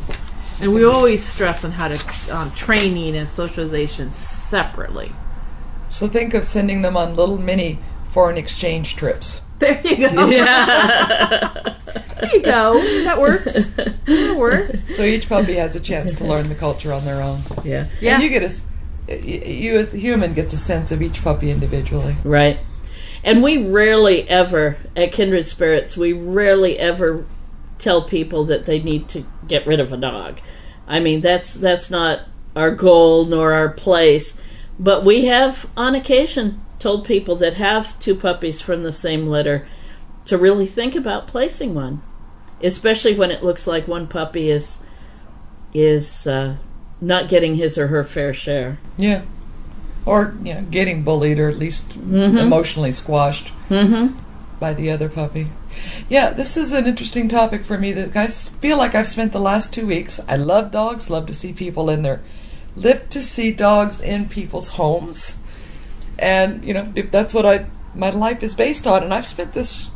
And 0.60 0.72
we 0.72 0.84
always 0.84 1.22
stress 1.24 1.64
on 1.64 1.72
how 1.72 1.88
to 1.88 2.32
on 2.32 2.50
training 2.52 3.16
and 3.16 3.28
socialization 3.28 4.10
separately. 4.10 5.12
So 5.88 6.06
think 6.08 6.34
of 6.34 6.44
sending 6.44 6.82
them 6.82 6.96
on 6.96 7.14
little 7.14 7.38
mini 7.38 7.78
foreign 8.10 8.38
exchange 8.38 8.96
trips. 8.96 9.42
There 9.58 9.80
you 9.86 9.96
go. 10.10 10.28
Yeah. 10.28 11.74
there 12.20 12.30
you 12.36 12.42
go. 12.42 12.74
That 13.04 13.18
works. 13.18 13.70
That 13.70 14.36
works. 14.36 14.94
So 14.94 15.02
each 15.02 15.30
puppy 15.30 15.54
has 15.54 15.74
a 15.74 15.80
chance 15.80 16.12
to 16.14 16.24
learn 16.26 16.50
the 16.50 16.54
culture 16.54 16.92
on 16.92 17.06
their 17.06 17.22
own. 17.22 17.40
Yeah. 17.64 17.86
Yeah. 18.02 18.14
And 18.14 18.22
you 18.22 18.28
get 18.28 18.42
a, 18.42 18.46
s- 18.46 18.70
y- 19.08 19.14
you 19.14 19.76
as 19.78 19.92
the 19.92 19.98
human 19.98 20.34
gets 20.34 20.52
a 20.52 20.58
sense 20.58 20.92
of 20.92 21.00
each 21.00 21.22
puppy 21.24 21.50
individually. 21.50 22.16
Right. 22.22 22.58
And 23.24 23.42
we 23.42 23.66
rarely 23.66 24.28
ever, 24.28 24.76
at 24.94 25.12
Kindred 25.12 25.46
Spirits, 25.46 25.96
we 25.96 26.12
rarely 26.12 26.78
ever 26.78 27.24
tell 27.78 28.02
people 28.02 28.44
that 28.44 28.66
they 28.66 28.80
need 28.80 29.08
to 29.10 29.26
get 29.46 29.66
rid 29.66 29.80
of 29.80 29.92
a 29.92 29.96
dog. 29.96 30.40
I 30.88 31.00
mean, 31.00 31.20
that's 31.20 31.54
that's 31.54 31.90
not 31.90 32.20
our 32.54 32.70
goal 32.70 33.24
nor 33.24 33.52
our 33.52 33.68
place. 33.68 34.40
But 34.78 35.04
we 35.04 35.24
have, 35.26 35.70
on 35.76 35.94
occasion, 35.94 36.60
told 36.78 37.06
people 37.06 37.36
that 37.36 37.54
have 37.54 37.98
two 37.98 38.14
puppies 38.14 38.60
from 38.60 38.82
the 38.82 38.92
same 38.92 39.26
litter 39.26 39.66
to 40.26 40.36
really 40.36 40.66
think 40.66 40.94
about 40.94 41.26
placing 41.26 41.74
one, 41.74 42.02
especially 42.62 43.14
when 43.14 43.30
it 43.30 43.42
looks 43.42 43.66
like 43.66 43.88
one 43.88 44.06
puppy 44.06 44.50
is 44.50 44.78
is 45.72 46.26
uh, 46.26 46.56
not 47.00 47.28
getting 47.28 47.56
his 47.56 47.76
or 47.78 47.88
her 47.88 48.04
fair 48.04 48.32
share. 48.32 48.78
Yeah. 48.96 49.22
Or, 50.04 50.36
you 50.42 50.54
know, 50.54 50.62
getting 50.62 51.02
bullied 51.02 51.38
or 51.38 51.48
at 51.48 51.58
least 51.58 51.96
emotionally 51.96 52.92
squashed 52.92 53.52
by 54.60 54.72
the 54.72 54.90
other 54.90 55.08
puppy. 55.08 55.48
Yeah, 56.08 56.30
this 56.30 56.56
is 56.56 56.72
an 56.72 56.86
interesting 56.86 57.28
topic 57.28 57.64
for 57.64 57.78
me 57.78 57.92
That 57.92 58.16
I 58.16 58.28
feel 58.28 58.76
like 58.76 58.94
I've 58.94 59.08
spent 59.08 59.32
the 59.32 59.40
last 59.40 59.72
two 59.72 59.86
weeks. 59.86 60.20
I 60.28 60.36
love 60.36 60.70
dogs, 60.70 61.10
love 61.10 61.26
to 61.26 61.34
see 61.34 61.52
people 61.52 61.90
in 61.90 62.02
their, 62.02 62.22
Live 62.76 63.08
to 63.10 63.22
see 63.22 63.52
dogs 63.52 64.00
in 64.00 64.28
people's 64.28 64.68
homes. 64.68 65.42
And, 66.18 66.64
you 66.64 66.74
know, 66.74 66.92
that's 67.10 67.32
what 67.32 67.46
I 67.46 67.66
my 67.94 68.10
life 68.10 68.42
is 68.42 68.54
based 68.54 68.86
on. 68.86 69.02
And 69.02 69.12
I've 69.12 69.26
spent 69.26 69.54
this 69.54 69.90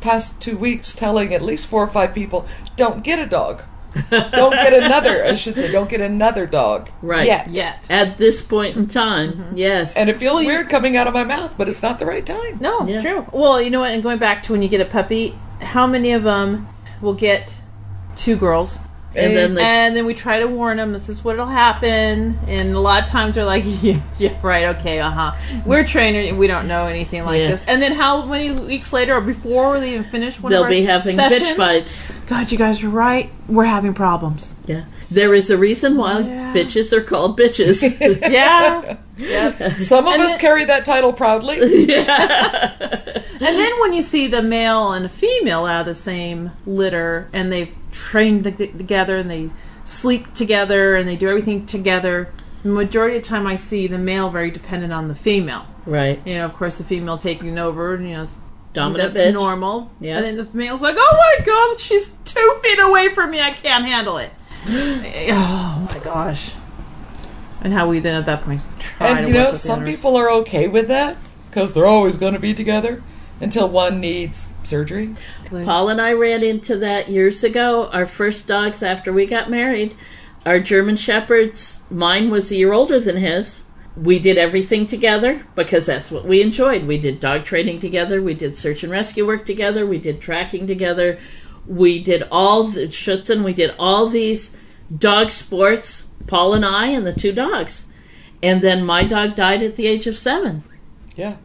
past 0.00 0.40
two 0.40 0.56
weeks 0.56 0.94
telling 0.94 1.32
at 1.32 1.42
least 1.42 1.66
four 1.66 1.82
or 1.82 1.88
five 1.88 2.14
people, 2.14 2.46
don't 2.76 3.04
get 3.04 3.18
a 3.18 3.26
dog. 3.26 3.62
Don't 4.10 4.52
get 4.52 4.72
another, 4.72 5.24
I 5.24 5.34
should 5.34 5.56
say, 5.56 5.70
don't 5.70 5.88
get 5.88 6.00
another 6.00 6.46
dog. 6.46 6.90
Right. 7.02 7.26
Yet. 7.26 7.48
Yet. 7.50 7.86
At 7.90 8.18
this 8.18 8.42
point 8.42 8.76
in 8.76 8.88
time, 8.88 9.32
mm-hmm. 9.32 9.56
yes. 9.56 9.96
And 9.96 10.10
it 10.10 10.16
feels 10.16 10.40
weird 10.40 10.68
coming 10.68 10.96
out 10.96 11.06
of 11.06 11.14
my 11.14 11.24
mouth, 11.24 11.54
but 11.56 11.68
it's 11.68 11.82
not 11.82 11.98
the 11.98 12.06
right 12.06 12.24
time. 12.24 12.58
No, 12.60 12.86
Yeah. 12.86 13.00
true. 13.00 13.26
Well, 13.32 13.60
you 13.60 13.70
know 13.70 13.80
what? 13.80 13.92
And 13.92 14.02
going 14.02 14.18
back 14.18 14.42
to 14.44 14.52
when 14.52 14.62
you 14.62 14.68
get 14.68 14.80
a 14.80 14.84
puppy, 14.84 15.34
how 15.60 15.86
many 15.86 16.12
of 16.12 16.24
them 16.24 16.68
will 17.00 17.14
get 17.14 17.56
two 18.16 18.36
girls? 18.36 18.78
And 19.16 19.36
then 19.36 19.54
they- 19.54 19.62
and 19.62 19.96
then 19.96 20.06
we 20.06 20.14
try 20.14 20.40
to 20.40 20.46
warn 20.46 20.78
them 20.78 20.92
this 20.92 21.08
is 21.08 21.22
what'll 21.24 21.46
happen 21.46 22.38
and 22.48 22.72
a 22.74 22.80
lot 22.80 23.02
of 23.04 23.08
times 23.08 23.34
they're 23.36 23.44
like 23.44 23.62
yeah, 23.82 24.00
yeah 24.18 24.36
right 24.42 24.76
okay 24.76 24.98
uh-huh 25.00 25.32
we're 25.64 25.86
trainers 25.86 26.32
we 26.32 26.46
don't 26.46 26.66
know 26.66 26.86
anything 26.86 27.24
like 27.24 27.40
Yeah. 27.40 27.48
this 27.50 27.64
and 27.66 27.80
then 27.80 27.92
how 27.92 28.24
many 28.26 28.50
weeks 28.52 28.92
later 28.92 29.14
or 29.14 29.20
before 29.20 29.78
they 29.80 29.92
even 29.92 30.04
finish 30.04 30.40
one 30.40 30.52
of 30.52 30.56
They'll 30.56 30.64
our 30.64 30.68
be 30.70 30.82
having 30.82 31.16
sessions, 31.16 31.50
bitch 31.50 31.56
fights. 31.56 32.12
god 32.26 32.50
you 32.50 32.58
guys 32.58 32.82
are 32.82 32.88
right 32.88 33.30
we're 33.48 33.64
having 33.64 33.94
problems 33.94 34.54
Yeah. 34.66 34.84
There 35.10 35.34
is 35.34 35.50
a 35.50 35.58
reason 35.58 35.96
why 35.96 36.20
Yeah. 36.20 36.52
bitches 36.54 36.92
are 36.92 37.02
called 37.02 37.38
bitches. 37.38 37.82
yeah 38.32 38.96
yep. 39.16 39.72
Some 39.78 40.06
of 40.08 40.14
And 40.14 40.22
us 40.22 40.32
then- 40.32 40.40
carry 40.40 40.64
that 40.64 40.84
title 40.84 41.12
proudly. 41.12 41.84
Yeah. 41.86 42.72
And 42.80 43.58
then 43.58 43.80
when 43.80 43.92
you 43.92 44.02
see 44.02 44.26
the 44.26 44.42
male 44.42 44.92
and 44.92 45.04
the 45.04 45.08
female 45.10 45.66
out 45.66 45.80
of 45.80 45.86
the 45.86 45.94
same 45.94 46.52
litter 46.66 47.28
and 47.32 47.52
they've 47.52 47.72
trained 47.94 48.44
to- 48.44 48.52
together 48.66 49.16
and 49.16 49.30
they 49.30 49.50
sleep 49.84 50.34
together 50.34 50.96
and 50.96 51.08
they 51.08 51.16
do 51.16 51.28
everything 51.28 51.64
together, 51.64 52.28
the 52.62 52.68
majority 52.68 53.16
of 53.16 53.22
the 53.22 53.28
time 53.28 53.46
I 53.46 53.56
see 53.56 53.86
the 53.86 53.98
male 53.98 54.30
very 54.30 54.50
dependent 54.50 54.92
on 54.92 55.08
the 55.08 55.14
female. 55.14 55.66
right. 55.86 56.20
You 56.26 56.34
know, 56.36 56.44
of 56.44 56.54
course, 56.54 56.78
the 56.78 56.84
female 56.84 57.18
taking 57.18 57.58
over, 57.58 57.94
and 57.94 58.08
you 58.08 58.14
know, 58.14 58.26
Dominant 58.72 59.14
that's 59.14 59.30
bitch. 59.30 59.34
normal. 59.34 59.90
Yeah. 60.00 60.16
And 60.16 60.24
then 60.24 60.36
the 60.36 60.48
male's 60.52 60.82
like, 60.82 60.96
oh 60.98 61.36
my 61.38 61.44
god, 61.44 61.80
she's 61.80 62.12
two 62.24 62.60
feet 62.62 62.78
away 62.80 63.08
from 63.10 63.30
me, 63.30 63.40
I 63.40 63.52
can't 63.52 63.84
handle 63.84 64.18
it. 64.18 64.30
oh 64.66 65.88
my 65.92 65.98
gosh. 66.00 66.52
And 67.62 67.72
how 67.72 67.88
we 67.88 68.00
then 68.00 68.16
at 68.16 68.26
that 68.26 68.42
point 68.42 68.62
try 68.78 69.12
to 69.12 69.18
and 69.20 69.28
you 69.28 69.34
know, 69.34 69.52
some 69.52 69.80
owners. 69.80 69.88
people 69.96 70.16
are 70.16 70.30
okay 70.30 70.66
with 70.68 70.88
that 70.88 71.16
because 71.48 71.72
they're 71.72 71.86
always 71.86 72.16
going 72.16 72.34
to 72.34 72.40
be 72.40 72.52
together 72.52 73.02
until 73.44 73.68
one 73.68 74.00
needs 74.00 74.52
surgery. 74.64 75.14
Paul 75.50 75.88
and 75.88 76.00
I 76.00 76.12
ran 76.12 76.42
into 76.42 76.76
that 76.78 77.08
years 77.08 77.44
ago. 77.44 77.88
Our 77.88 78.06
first 78.06 78.48
dogs 78.48 78.82
after 78.82 79.12
we 79.12 79.26
got 79.26 79.50
married, 79.50 79.94
our 80.44 80.58
German 80.58 80.96
Shepherds, 80.96 81.82
mine 81.90 82.30
was 82.30 82.50
a 82.50 82.56
year 82.56 82.72
older 82.72 82.98
than 82.98 83.16
his. 83.16 83.64
We 83.96 84.18
did 84.18 84.38
everything 84.38 84.86
together 84.86 85.44
because 85.54 85.86
that's 85.86 86.10
what 86.10 86.24
we 86.24 86.42
enjoyed. 86.42 86.86
We 86.86 86.98
did 86.98 87.20
dog 87.20 87.44
training 87.44 87.78
together, 87.78 88.20
we 88.20 88.34
did 88.34 88.56
search 88.56 88.82
and 88.82 88.90
rescue 88.90 89.26
work 89.26 89.46
together, 89.46 89.86
we 89.86 89.98
did 89.98 90.20
tracking 90.20 90.66
together, 90.66 91.18
we 91.66 92.02
did 92.02 92.26
all 92.32 92.64
the 92.64 92.88
Schutzhund, 92.88 93.44
we 93.44 93.52
did 93.52 93.72
all 93.78 94.08
these 94.08 94.56
dog 94.96 95.30
sports, 95.30 96.08
Paul 96.26 96.54
and 96.54 96.64
I 96.64 96.88
and 96.88 97.06
the 97.06 97.12
two 97.12 97.30
dogs. 97.32 97.86
And 98.42 98.60
then 98.60 98.84
my 98.84 99.04
dog 99.04 99.36
died 99.36 99.62
at 99.62 99.76
the 99.76 99.86
age 99.86 100.06
of 100.06 100.18
seven 100.18 100.64
Yeah. 101.14 101.36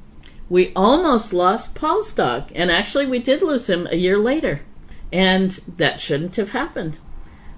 We 0.50 0.74
almost 0.76 1.32
lost 1.34 1.76
Paul's 1.76 2.14
dog, 2.14 2.52
and 2.56 2.72
actually 2.72 3.06
we 3.06 3.20
did 3.20 3.42
lose 3.42 3.70
him 3.70 3.88
a 3.92 3.96
year 3.96 4.18
later, 4.18 4.62
and 5.14 5.52
that 5.78 6.02
shouldn't 6.02 6.36
have 6.38 6.52
happened. 6.52 7.00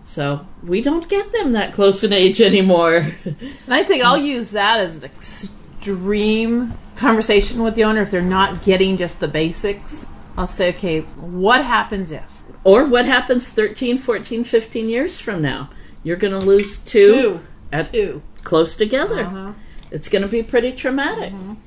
So 0.03 0.45
we 0.63 0.81
don't 0.81 1.07
get 1.07 1.31
them 1.31 1.53
that 1.53 1.74
close 1.74 2.03
in 2.03 2.12
age 2.12 2.41
anymore. 2.41 3.15
And 3.25 3.74
I 3.74 3.83
think 3.83 4.03
I'll 4.03 4.17
use 4.17 4.51
that 4.51 4.79
as 4.79 5.03
an 5.03 5.12
extreme 5.12 6.74
conversation 6.95 7.63
with 7.63 7.75
the 7.75 7.83
owner 7.83 8.01
if 8.01 8.12
they're 8.12 8.21
not 8.21 8.63
getting 8.63 8.98
just 8.98 9.19
the 9.19 9.27
basics. 9.27 10.07
I'll 10.38 10.48
say, 10.48 10.69
okay, 10.69 11.01
what 11.01 11.63
happens 11.63 12.12
if? 12.12 12.24
or 12.63 12.86
what 12.86 13.05
happens 13.05 13.50
13, 13.50 13.98
14, 13.98 14.43
15 14.43 14.89
years 14.89 15.19
from 15.19 15.41
now? 15.41 15.69
You're 16.03 16.17
going 16.17 16.33
to 16.33 16.39
lose 16.39 16.77
two, 16.77 17.13
Two. 17.13 17.41
at 17.71 17.91
Two. 17.91 18.21
close 18.43 18.75
together. 18.75 19.21
Uh-huh. 19.24 19.53
It's 19.91 20.10
going 20.10 20.21
to 20.24 20.27
be 20.27 20.43
pretty 20.43 20.71
traumatic. 20.71 21.33
That's 21.33 21.57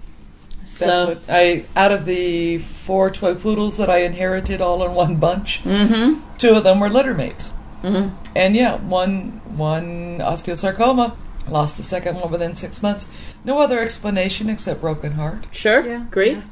So 0.67 1.09
what 1.09 1.23
I 1.29 1.65
out 1.77 1.93
of 1.93 2.05
the 2.07 2.59
four 2.59 3.11
toy 3.11 3.35
poodles 3.35 3.77
that 3.77 3.91
I 3.91 3.99
inherited 3.99 4.61
all 4.61 4.85
in 4.85 4.95
one 4.95 5.17
bunch, 5.17 5.63
two 5.63 6.51
of 6.55 6.65
them 6.65 6.81
were 6.81 6.89
litter 6.91 7.15
mates. 7.15 7.53
Mm-hmm. 7.83 8.15
And 8.35 8.57
yeah, 8.57 8.77
one 8.77 9.41
one 9.57 10.19
osteosarcoma 10.19 11.17
lost 11.49 11.77
the 11.77 11.83
second 11.83 12.17
one 12.17 12.31
within 12.31 12.55
six 12.55 12.83
months. 12.83 13.09
No 13.45 13.59
other 13.59 13.79
explanation 13.81 14.49
except 14.49 14.81
broken 14.81 15.13
heart. 15.13 15.47
Sure, 15.53 15.87
Yeah, 15.87 16.07
grief. 16.11 16.45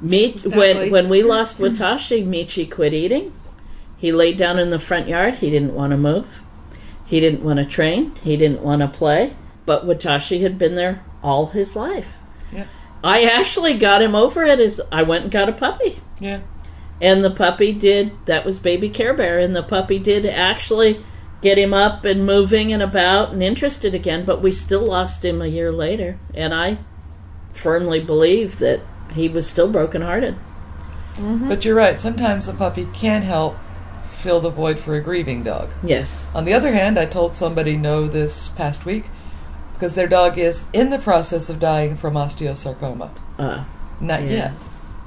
Meat 0.00 0.36
Exactly. 0.36 0.58
when 0.58 0.90
when 0.90 1.08
we 1.08 1.22
lost 1.22 1.58
Watashi, 1.58 2.26
Michi 2.26 2.68
quit 2.70 2.92
eating. 2.92 3.32
He 3.96 4.10
laid 4.10 4.36
down 4.36 4.58
in 4.58 4.70
the 4.70 4.80
front 4.80 5.06
yard. 5.06 5.36
He 5.36 5.50
didn't 5.50 5.74
want 5.74 5.92
to 5.92 5.96
move. 5.96 6.42
He 7.06 7.20
didn't 7.20 7.44
want 7.44 7.58
to 7.58 7.64
train. 7.64 8.12
He 8.24 8.36
didn't 8.36 8.62
want 8.62 8.82
to 8.82 8.88
play. 8.88 9.36
But 9.64 9.86
Watashi 9.86 10.40
had 10.42 10.58
been 10.58 10.74
there 10.74 11.04
all 11.22 11.46
his 11.46 11.76
life. 11.76 12.16
Yeah. 13.02 13.10
I 13.10 13.22
actually 13.22 13.76
got 13.78 14.02
him 14.02 14.14
over 14.14 14.44
it 14.44 14.60
as 14.60 14.80
I 14.90 15.02
went 15.02 15.24
and 15.24 15.32
got 15.32 15.48
a 15.48 15.52
puppy. 15.52 16.00
Yeah. 16.20 16.40
And 17.00 17.24
the 17.24 17.30
puppy 17.30 17.72
did, 17.72 18.12
that 18.26 18.44
was 18.44 18.58
baby 18.58 18.88
Care 18.88 19.12
Bear, 19.12 19.38
and 19.38 19.56
the 19.56 19.62
puppy 19.62 19.98
did 19.98 20.24
actually 20.24 21.04
get 21.40 21.58
him 21.58 21.74
up 21.74 22.04
and 22.04 22.24
moving 22.24 22.72
and 22.72 22.82
about 22.82 23.32
and 23.32 23.42
interested 23.42 23.94
again, 23.94 24.24
but 24.24 24.40
we 24.40 24.52
still 24.52 24.84
lost 24.86 25.24
him 25.24 25.42
a 25.42 25.48
year 25.48 25.72
later. 25.72 26.18
And 26.32 26.54
I 26.54 26.78
firmly 27.52 27.98
believe 27.98 28.58
that 28.60 28.80
he 29.14 29.28
was 29.28 29.48
still 29.48 29.68
brokenhearted. 29.68 30.36
Mm-hmm. 31.14 31.48
But 31.48 31.64
you're 31.64 31.74
right. 31.74 32.00
Sometimes 32.00 32.46
a 32.46 32.54
puppy 32.54 32.86
can 32.94 33.22
help 33.22 33.58
fill 34.08 34.40
the 34.40 34.50
void 34.50 34.78
for 34.78 34.94
a 34.94 35.00
grieving 35.00 35.42
dog. 35.42 35.70
Yes. 35.82 36.30
On 36.34 36.44
the 36.44 36.54
other 36.54 36.72
hand, 36.72 36.98
I 36.98 37.06
told 37.06 37.34
somebody 37.34 37.76
no 37.76 38.06
this 38.06 38.48
past 38.50 38.86
week 38.86 39.06
because 39.82 39.94
their 39.96 40.06
dog 40.06 40.38
is 40.38 40.62
in 40.72 40.90
the 40.90 40.98
process 41.00 41.50
of 41.50 41.58
dying 41.58 41.96
from 41.96 42.14
osteosarcoma. 42.14 43.10
Uh, 43.36 43.64
Not 44.00 44.22
Yeah. 44.22 44.28
yet. 44.30 44.46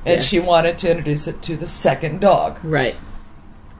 And 0.05 0.15
Yes. 0.15 0.25
she 0.25 0.37
wanted 0.37 0.77
to 0.79 0.89
introduce 0.89 1.27
it 1.27 1.41
to 1.43 1.55
the 1.55 1.65
second 1.65 2.19
dog. 2.19 2.59
right. 2.61 2.95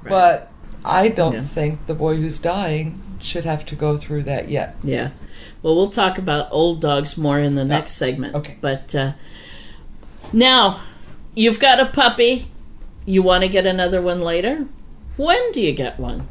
But 0.08 0.50
I 0.86 1.10
don't 1.10 1.34
Yeah. 1.34 1.42
think 1.42 1.86
the 1.88 1.96
boy 1.96 2.16
who's 2.16 2.40
dying 2.40 3.02
should 3.20 3.44
have 3.44 3.66
to 3.66 3.75
go 3.75 3.98
through 3.98 4.24
that 4.24 4.48
yet. 4.48 4.75
Yeah. 4.86 5.10
Well, 5.62 5.75
we'll 5.75 5.90
talk 5.90 6.18
about 6.18 6.48
old 6.52 6.80
dogs 6.80 7.18
more 7.18 7.40
in 7.40 7.56
the 7.56 7.66
next 7.66 7.96
segment. 7.98 8.34
okay. 8.34 8.56
But 8.62 8.96
uh, 8.96 9.12
now, 10.32 10.80
you've 11.36 11.60
got 11.60 11.82
a 11.82 11.88
puppy. 11.88 12.48
You 13.06 13.22
want 13.22 13.42
to 13.42 13.50
get 13.50 13.66
another 13.66 14.02
one 14.02 14.22
later? 14.22 14.66
When 15.18 15.52
do 15.52 15.60
you 15.60 15.74
get 15.74 16.00
one? 16.00 16.28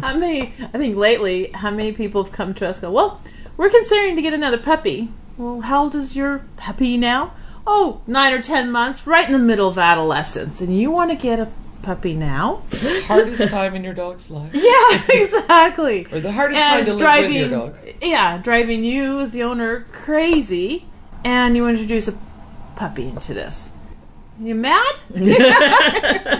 How 0.00 0.16
many, 0.16 0.54
I 0.72 0.78
think 0.78 0.96
lately, 0.96 1.50
how 1.52 1.70
many 1.70 1.92
people 1.92 2.22
have 2.24 2.32
come 2.32 2.54
to 2.54 2.66
us 2.68 2.76
and 2.78 2.88
go, 2.88 2.92
well, 2.92 3.20
we're 3.60 3.68
considering 3.68 4.16
to 4.16 4.22
get 4.22 4.32
another 4.32 4.56
puppy. 4.56 5.10
Well, 5.36 5.60
how 5.60 5.82
old 5.82 5.94
is 5.94 6.16
your 6.16 6.46
puppy 6.56 6.96
now? 6.96 7.34
Oh, 7.66 8.00
nine 8.06 8.32
or 8.32 8.40
ten 8.40 8.70
months, 8.70 9.06
right 9.06 9.26
in 9.26 9.34
the 9.34 9.38
middle 9.38 9.68
of 9.68 9.76
adolescence. 9.76 10.62
And 10.62 10.74
you 10.74 10.90
want 10.90 11.10
to 11.10 11.16
get 11.16 11.38
a 11.38 11.46
puppy 11.82 12.14
now? 12.14 12.62
Hardest 13.04 13.50
time 13.50 13.74
in 13.74 13.84
your 13.84 13.92
dog's 13.92 14.30
life. 14.30 14.50
Yeah, 14.54 15.02
exactly. 15.10 16.06
Or 16.10 16.20
the 16.20 16.32
hardest 16.32 16.58
And 16.58 16.70
time 16.70 16.84
to 16.86 16.92
it's 16.92 17.00
live 17.02 17.26
with 17.26 17.36
your 17.36 17.50
dog. 17.50 17.76
Yeah, 18.00 18.38
driving 18.38 18.82
you 18.82 19.20
as 19.20 19.32
the 19.32 19.42
owner 19.42 19.86
crazy 19.92 20.86
and 21.22 21.54
you 21.54 21.62
want 21.62 21.76
to 21.76 21.82
introduce 21.82 22.08
a 22.08 22.18
puppy 22.76 23.08
into 23.08 23.34
this. 23.34 23.76
You 24.40 24.54
mad? 24.54 24.94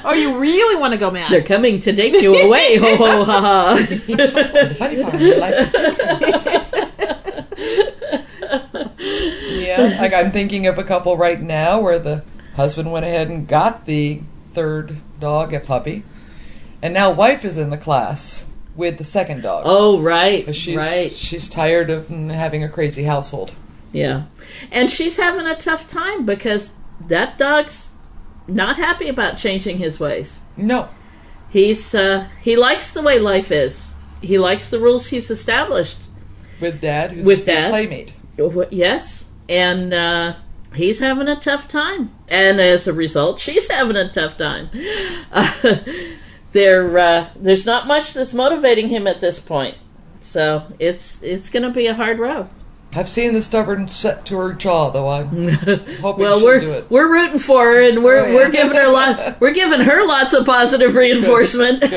oh, 0.05 0.15
you 0.15 0.39
really 0.39 0.81
want 0.81 0.95
to 0.95 0.99
go 0.99 1.11
mad? 1.11 1.31
They're 1.31 1.43
coming 1.43 1.81
to 1.81 1.95
take 1.95 2.15
you 2.15 2.35
away. 2.35 2.77
Ho 2.77 2.97
ho 2.97 3.25
ha 3.25 3.41
ha. 3.43 3.77
Funny 4.79 5.03
farm, 5.03 5.21
your 5.21 5.37
life 5.37 5.55
is 5.59 5.73
beautiful. 5.73 6.81
Yeah, 9.79 9.99
like 10.01 10.13
I'm 10.13 10.31
thinking 10.31 10.67
of 10.67 10.79
a 10.79 10.85
couple 10.85 11.17
right 11.17 11.41
now 11.41 11.81
where 11.81 11.99
the 11.99 12.23
husband 12.57 12.93
went 12.93 13.07
ahead 13.07 13.29
and 13.29 13.47
got 13.47 13.85
the 13.87 14.23
third 14.53 14.97
dog, 15.19 15.53
a 15.55 15.61
puppy, 15.61 16.03
and 16.83 16.93
now 16.95 17.11
wife 17.11 17.45
is 17.45 17.57
in 17.59 17.71
the 17.71 17.79
class 17.79 18.53
with 18.77 18.99
the 18.99 19.05
second 19.05 19.43
dog. 19.43 19.63
Oh 19.67 20.01
right, 20.01 20.55
she's, 20.55 20.77
right. 20.77 21.13
She's 21.13 21.49
tired 21.49 21.91
of 21.91 22.09
having 22.09 22.63
a 22.65 22.69
crazy 22.69 23.05
household. 23.05 23.55
Yeah. 23.93 24.25
And 24.71 24.91
she's 24.91 25.17
having 25.17 25.47
a 25.47 25.57
tough 25.57 25.89
time 25.89 26.25
because 26.25 26.75
that 27.01 27.37
dog's 27.39 27.93
not 28.47 28.77
happy 28.77 29.09
about 29.09 29.37
changing 29.37 29.79
his 29.79 29.99
ways. 29.99 30.41
No, 30.57 30.89
He's 31.51 31.95
uh 31.95 32.29
he 32.41 32.55
likes 32.57 32.93
the 32.93 33.03
way 33.03 33.19
life 33.19 33.51
is. 33.51 33.95
He 34.23 34.39
likes 34.39 34.69
the 34.69 34.79
rules 34.79 35.09
he's 35.09 35.31
established. 35.31 35.99
with 36.61 36.81
dad, 36.81 37.13
who's 37.13 37.27
With 37.27 37.39
his 37.39 37.47
Dad. 37.47 37.71
playmate. 37.71 38.13
Yes. 38.71 39.30
And 39.51 39.93
uh 39.93 40.35
he's 40.75 41.01
having 41.01 41.29
a 41.29 41.37
tough 41.37 41.69
time. 41.69 42.13
And 42.29 42.61
as 42.61 42.87
a 42.89 42.93
result, 42.95 43.39
she's 43.45 43.69
having 43.71 43.97
a 43.97 44.09
tough 44.11 44.39
time. 44.39 44.71
Uh, 45.33 45.53
there 46.53 46.97
uh 46.99 47.29
there's 47.37 47.67
not 47.67 47.87
much 47.87 48.15
that's 48.15 48.33
motivating 48.33 48.89
him 48.89 49.07
at 49.07 49.21
this 49.21 49.39
point. 49.41 49.77
So, 50.23 50.65
it's 50.79 51.23
it's 51.23 51.51
going 51.51 51.63
to 51.65 51.71
be 51.71 51.87
a 51.87 51.95
hard 51.95 52.19
road. 52.19 52.49
I've 52.95 53.09
seen 53.09 53.33
the 53.35 53.41
stubborn 53.43 53.89
set 53.89 54.27
to 54.27 54.37
her 54.37 54.53
jaw, 54.53 54.91
though. 54.91 55.09
I'm 55.09 55.49
hoping 55.49 56.23
Well, 56.25 56.39
she'll 56.39 56.45
we're 56.47 56.61
do 56.61 56.73
it. 56.73 56.91
we're 56.91 57.11
rooting 57.11 57.39
for 57.39 57.65
her, 57.65 57.81
and 57.81 58.05
we're 58.05 58.19
Oh, 58.19 58.27
yeah. 58.27 58.35
we're 58.35 58.51
giving 58.51 58.77
her 58.77 58.89
lot 58.89 59.41
we're 59.41 59.55
giving 59.55 59.81
her 59.81 60.07
lots 60.07 60.33
of 60.35 60.45
positive 60.47 60.95
reinforcement. 60.95 61.81
Good. 61.81 61.91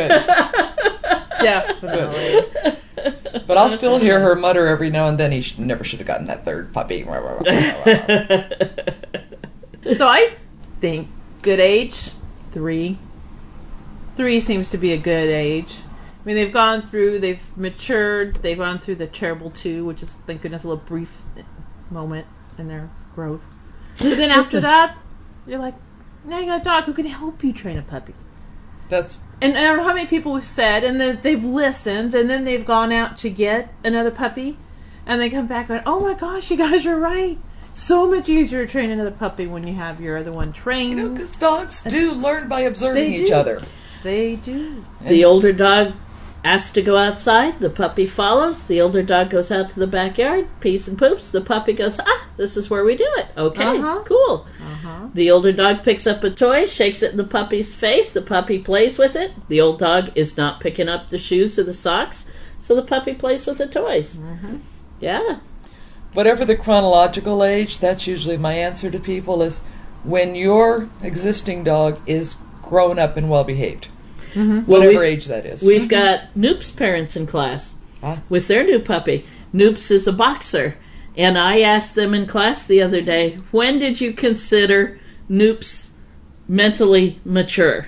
Definitely. 1.42 2.78
But 3.48 3.58
I'll 3.58 3.70
still 3.72 3.98
hear 4.00 4.20
her 4.20 4.36
mutter 4.36 4.68
every 4.68 4.90
now 4.90 5.08
and 5.08 5.18
then. 5.18 5.32
He 5.32 5.42
sh- 5.42 5.58
never 5.58 5.84
should 5.84 6.00
have 6.00 6.08
gotten 6.08 6.28
that 6.28 6.46
third 6.46 6.74
puppy. 6.74 7.04
So 9.96 10.08
I 10.08 10.36
think 10.80 11.10
good 11.42 11.60
age 11.60 12.12
three. 12.52 12.98
Three 14.16 14.40
seems 14.40 14.70
to 14.70 14.78
be 14.78 14.94
a 14.94 14.98
good 14.98 15.30
age. 15.30 15.78
I 16.24 16.26
mean, 16.26 16.36
they've 16.36 16.54
gone 16.54 16.84
through, 16.84 17.20
they've 17.20 17.42
matured, 17.58 18.36
they've 18.38 18.58
gone 18.58 18.80
through 18.80 18.96
the 18.96 19.08
terrible 19.08 19.50
two, 19.50 19.84
which 19.84 20.02
is 20.02 20.14
thank 20.14 20.42
goodness 20.42 20.64
a 20.64 20.70
little 20.70 20.84
brief 20.84 21.24
moment 21.90 22.28
in 22.58 22.70
their 22.70 22.90
growth. 23.14 23.46
But 23.98 24.16
then 24.16 24.32
after 24.32 24.60
that, 24.62 24.96
you're 25.46 25.60
like, 25.60 25.76
now 26.24 26.40
you 26.40 26.46
got 26.46 26.62
a 26.62 26.64
dog 26.64 26.84
who 26.86 26.94
can 26.94 27.08
help 27.08 27.44
you 27.44 27.52
train 27.52 27.78
a 27.78 27.82
puppy. 27.82 28.14
That's 28.88 29.20
And 29.44 29.58
I 29.58 29.64
don't 29.66 29.78
know 29.80 29.84
how 29.84 29.94
many 29.94 30.08
people 30.08 30.36
have 30.36 30.46
said, 30.46 30.86
and 30.86 31.02
then 31.02 31.20
they've 31.22 31.44
listened, 31.44 32.16
and 32.16 32.30
then 32.30 32.46
they've 32.46 32.66
gone 32.66 32.94
out 32.94 33.18
to 33.18 33.30
get 33.30 33.74
another 33.84 34.10
puppy, 34.10 34.58
and 35.06 35.20
they 35.20 35.30
come 35.30 35.48
back 35.48 35.68
going, 35.68 35.82
"Oh 35.86 36.00
my 36.00 36.14
gosh, 36.14 36.50
you 36.50 36.56
guys 36.56 36.86
are 36.86 36.98
right! 36.98 37.38
So 37.74 38.10
much 38.10 38.30
easier 38.30 38.66
to 38.66 38.72
train 38.72 38.90
another 38.90 39.12
puppy 39.12 39.46
when 39.46 39.68
you 39.68 39.74
have 39.74 40.00
your 40.00 40.18
other 40.18 40.32
one 40.32 40.54
trained." 40.54 40.98
you 40.98 41.04
know 41.04 41.10
because 41.10 41.36
dogs 41.36 41.82
do 41.82 42.14
learn 42.14 42.48
by 42.48 42.62
observing 42.62 43.12
each 43.12 43.28
do. 43.28 43.34
other. 43.34 43.62
They 44.02 44.38
do. 44.38 44.86
The 45.02 45.26
older 45.26 45.52
dog 45.52 45.92
asks 46.44 46.72
to 46.74 46.82
go 46.82 46.98
outside. 46.98 47.60
The 47.60 47.70
puppy 47.70 48.06
follows. 48.06 48.68
The 48.68 48.82
older 48.82 49.02
dog 49.04 49.30
goes 49.30 49.52
out 49.52 49.70
to 49.72 49.80
the 49.80 49.88
backyard, 49.88 50.48
pees 50.60 50.88
and 50.88 50.98
poops. 50.98 51.30
The 51.32 51.42
puppy 51.42 51.74
goes, 51.74 52.00
ah, 52.06 52.28
this 52.38 52.58
is 52.58 52.70
where 52.70 52.84
we 52.84 52.96
do 52.96 53.08
it. 53.18 53.28
Okay, 53.38 53.64
Uh-huh. 53.80 54.02
cool. 54.06 54.46
The 55.14 55.30
older 55.32 55.52
dog 55.54 55.84
picks 55.84 56.06
up 56.08 56.24
a 56.24 56.30
toy, 56.30 56.66
shakes 56.66 57.02
it 57.04 57.12
in 57.12 57.18
the 57.18 57.24
puppy's 57.24 57.76
face. 57.76 58.12
The 58.12 58.22
puppy 58.22 58.60
plays 58.60 58.98
with 58.98 59.16
it. 59.16 59.32
The 59.48 59.62
old 59.62 59.80
dog 59.80 60.12
is 60.16 60.36
not 60.36 60.60
picking 60.60 60.90
up 60.90 61.10
the 61.10 61.20
shoes 61.20 61.58
or 61.60 61.64
the 61.64 61.74
socks, 61.74 62.26
so 62.60 62.76
the 62.76 62.82
puppy 62.82 63.14
plays 63.14 63.46
with 63.46 63.60
the 63.60 63.68
toys. 63.68 64.18
Yeah. 65.00 65.38
Whatever 66.14 66.46
the 66.46 66.56
chronological 66.56 67.44
age, 67.44 67.80
that's 67.80 68.06
usually 68.08 68.38
my 68.38 68.54
answer 68.54 68.92
to 68.92 69.00
people 69.00 69.42
is 69.42 69.62
when 70.04 70.36
your 70.36 70.90
existing 71.02 71.64
dog 71.64 72.00
is 72.06 72.38
grown 72.62 73.00
up 73.00 73.16
and 73.18 73.30
well 73.30 73.44
behaved. 73.44 73.88
Well, 74.36 74.62
Whatever 74.66 75.00
we've- 75.00 75.06
age 75.06 75.26
that 75.26 75.46
is. 75.46 75.62
We've 75.64 75.88
got 75.88 76.34
Noop's 76.36 76.72
parents 76.72 77.16
in 77.16 77.28
class 77.28 77.76
Ah. 78.02 78.20
with 78.30 78.48
their 78.48 78.64
new 78.64 78.80
puppy. 78.80 79.26
Noops 79.54 79.92
is 79.92 80.08
a 80.08 80.12
boxer. 80.14 80.76
And 81.16 81.38
I 81.38 81.62
asked 81.62 81.94
them 81.96 82.14
in 82.16 82.26
class 82.26 82.64
the 82.64 82.82
other 82.82 83.02
day, 83.02 83.38
when 83.52 83.78
did 83.78 84.02
you 84.02 84.14
consider 84.14 85.00
Noops 85.30 85.90
mentally 86.48 87.20
mature? 87.24 87.88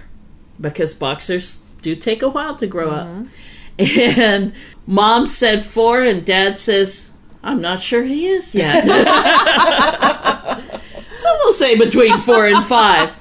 Because 0.61 0.93
boxers 0.93 1.57
do 1.81 1.95
take 1.95 2.21
a 2.21 2.29
while 2.29 2.55
to 2.57 2.67
grow 2.67 2.91
up. 2.91 3.07
And 3.77 4.53
mom 4.87 5.27
said 5.27 5.65
four, 5.65 6.01
and 6.01 6.23
dad 6.25 6.57
says, 6.59 7.09
I'm 7.43 7.59
not 7.59 7.81
sure 7.81 8.03
he 8.03 8.25
is 8.27 8.55
yet. 8.55 8.85
Some 11.19 11.37
will 11.43 11.51
say 11.53 11.77
between 11.77 12.17
four 12.21 12.47
and 12.47 12.63
five. 12.65 13.13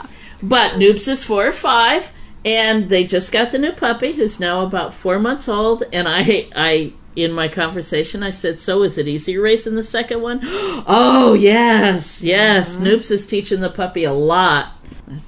But 0.42 0.72
Noops 0.78 1.08
is 1.08 1.24
four 1.24 1.46
or 1.48 1.52
five, 1.52 2.12
and 2.44 2.88
they 2.88 3.04
just 3.04 3.32
got 3.32 3.52
the 3.52 3.58
new 3.58 3.72
puppy, 3.72 4.12
who's 4.12 4.38
now 4.40 4.60
about 4.62 4.94
four 4.94 5.18
months 5.18 5.48
old. 5.48 5.82
And 5.92 6.06
I, 6.08 6.48
I, 6.54 6.92
in 7.16 7.32
my 7.32 7.48
conversation, 7.48 8.22
I 8.22 8.30
said, 8.30 8.58
"So 8.60 8.82
is 8.82 8.98
it 8.98 9.08
easier 9.08 9.40
racing 9.40 9.74
the 9.76 9.82
second 9.82 10.20
one?" 10.22 10.40
oh 10.86 11.34
yes, 11.38 12.22
yes. 12.22 12.74
Mm-hmm. 12.76 12.84
Noops 12.86 13.10
is 13.10 13.26
teaching 13.26 13.60
the 13.60 13.70
puppy 13.70 14.04
a 14.04 14.12
lot. 14.12 14.72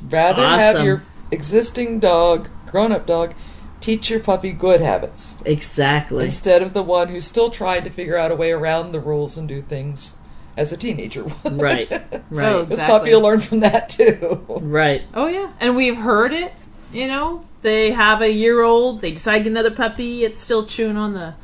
Rather 0.08 0.42
have 0.46 0.84
your 0.84 1.04
existing 1.30 2.00
dog, 2.00 2.48
grown 2.66 2.92
up 2.92 3.06
dog, 3.06 3.34
teach 3.80 4.10
your 4.10 4.20
puppy 4.20 4.52
good 4.52 4.80
habits 4.80 5.36
Exactly. 5.44 6.24
instead 6.24 6.62
of 6.62 6.72
the 6.72 6.82
one 6.82 7.08
who's 7.08 7.24
still 7.26 7.50
trying 7.50 7.84
to 7.84 7.90
figure 7.90 8.16
out 8.16 8.32
a 8.32 8.36
way 8.36 8.50
around 8.52 8.90
the 8.90 9.00
rules 9.00 9.36
and 9.36 9.46
do 9.48 9.60
things 9.62 10.14
as 10.56 10.72
a 10.72 10.76
teenager 10.76 11.24
would. 11.24 11.60
Right. 11.60 11.90
Right. 12.30 12.46
Oh, 12.48 12.64
This 12.64 12.82
puppy 12.82 13.10
will 13.10 13.20
learn 13.20 13.38
from 13.38 13.60
that 13.60 13.88
too. 13.88 14.44
Right. 14.48 15.02
Oh 15.14 15.28
yeah, 15.28 15.52
and 15.60 15.76
we've 15.76 15.96
heard 15.96 16.32
it. 16.32 16.52
You 16.92 17.08
know, 17.08 17.44
they 17.62 17.90
have 17.90 18.22
a 18.22 18.30
year 18.30 18.62
old. 18.62 19.00
They 19.00 19.12
decide 19.12 19.38
to 19.38 19.44
get 19.44 19.50
another 19.50 19.70
puppy. 19.70 20.24
It's 20.24 20.40
still 20.40 20.64
chewing 20.64 20.96
on 20.96 21.14
the 21.14 21.34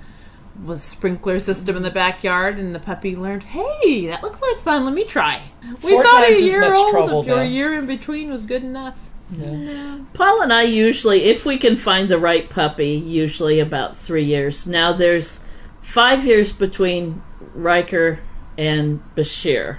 the 0.65 0.79
sprinkler 0.79 1.41
system 1.41 1.77
in 1.77 1.83
the 1.83 1.91
backyard, 1.91 2.59
and 2.59 2.75
the 2.75 2.79
puppy 2.79 3.17
learned, 3.17 3.43
"Hey, 3.43 4.07
that 4.07 4.23
looks 4.23 4.41
like 4.41 4.59
fun. 4.59 4.85
Let 4.85 4.95
me 4.95 5.05
try." 5.05 5.43
We 5.83 5.93
Four 5.93 6.05
thought 6.05 6.27
times 6.27 6.41
a 6.41 6.45
as 6.45 6.53
year 6.53 6.61
much 6.61 6.79
old 6.79 6.91
trouble 6.91 7.31
or 7.31 7.41
a 7.41 7.47
year 7.47 7.75
in 7.75 7.87
between 7.87 8.31
was 8.31 8.43
good 8.43 8.63
enough. 8.63 8.97
Paul 10.13 10.43
and 10.43 10.53
I 10.53 10.63
usually, 10.63 11.25
if 11.25 11.47
we 11.47 11.57
can 11.57 11.77
find 11.77 12.09
the 12.09 12.19
right 12.19 12.49
puppy, 12.51 12.91
usually 12.91 13.61
about 13.61 13.97
three 13.97 14.25
years. 14.25 14.67
Now 14.67 14.93
there's 14.93 15.41
five 15.81 16.27
years 16.27 16.53
between 16.53 17.23
Riker 17.55 18.21
and 18.59 19.03
Bashir, 19.17 19.79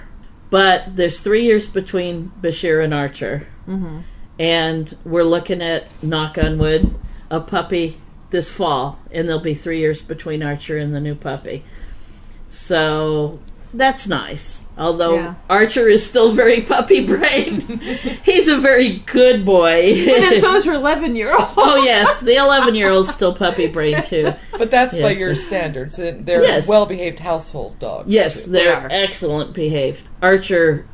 but 0.50 0.96
there's 0.96 1.20
three 1.20 1.44
years 1.44 1.68
between 1.68 2.32
Bashir 2.42 2.82
and 2.82 2.92
Archer. 2.92 3.46
Mm-hmm. 3.68 3.98
And 4.38 4.96
we're 5.04 5.22
looking 5.24 5.62
at, 5.62 5.86
knock 6.02 6.36
on 6.38 6.58
wood, 6.58 6.94
a 7.30 7.40
puppy 7.40 7.98
this 8.30 8.50
fall, 8.50 8.98
and 9.12 9.28
there'll 9.28 9.40
be 9.42 9.54
three 9.54 9.78
years 9.78 10.00
between 10.02 10.42
Archer 10.42 10.76
and 10.76 10.92
the 10.94 11.00
new 11.00 11.14
puppy. 11.14 11.62
So 12.48 13.40
that's 13.72 14.06
nice. 14.06 14.62
Although 14.76 15.14
Yeah. 15.14 15.34
Archer 15.48 15.88
is 15.88 16.04
still 16.04 16.32
very 16.32 16.60
puppy 16.62 17.06
brained, 17.06 17.62
he's 18.24 18.48
a 18.48 18.58
very 18.58 18.98
good 19.06 19.44
boy. 19.44 19.92
And 19.94 20.22
then 20.24 20.40
so 20.40 20.54
is 20.56 20.64
her 20.64 20.72
eleven-year-old. 20.74 21.48
oh 21.56 21.82
yes, 21.84 22.18
the 22.20 22.34
eleven-year-old's 22.36 23.14
still 23.14 23.34
puppy 23.34 23.68
brained 23.68 24.04
too. 24.04 24.32
But 24.58 24.72
that's 24.72 24.96
by 24.96 25.12
your 25.12 25.36
standards. 25.36 25.96
They're 25.96 26.42
Yes. 26.42 26.66
well 26.66 26.86
behaved 26.86 27.20
household 27.20 27.78
dogs. 27.78 28.08
Yes, 28.08 28.44
too. 28.46 28.50
they're 28.50 28.76
are. 28.76 28.88
excellent 28.90 29.54
behaved. 29.54 30.02
Archer 30.20 30.86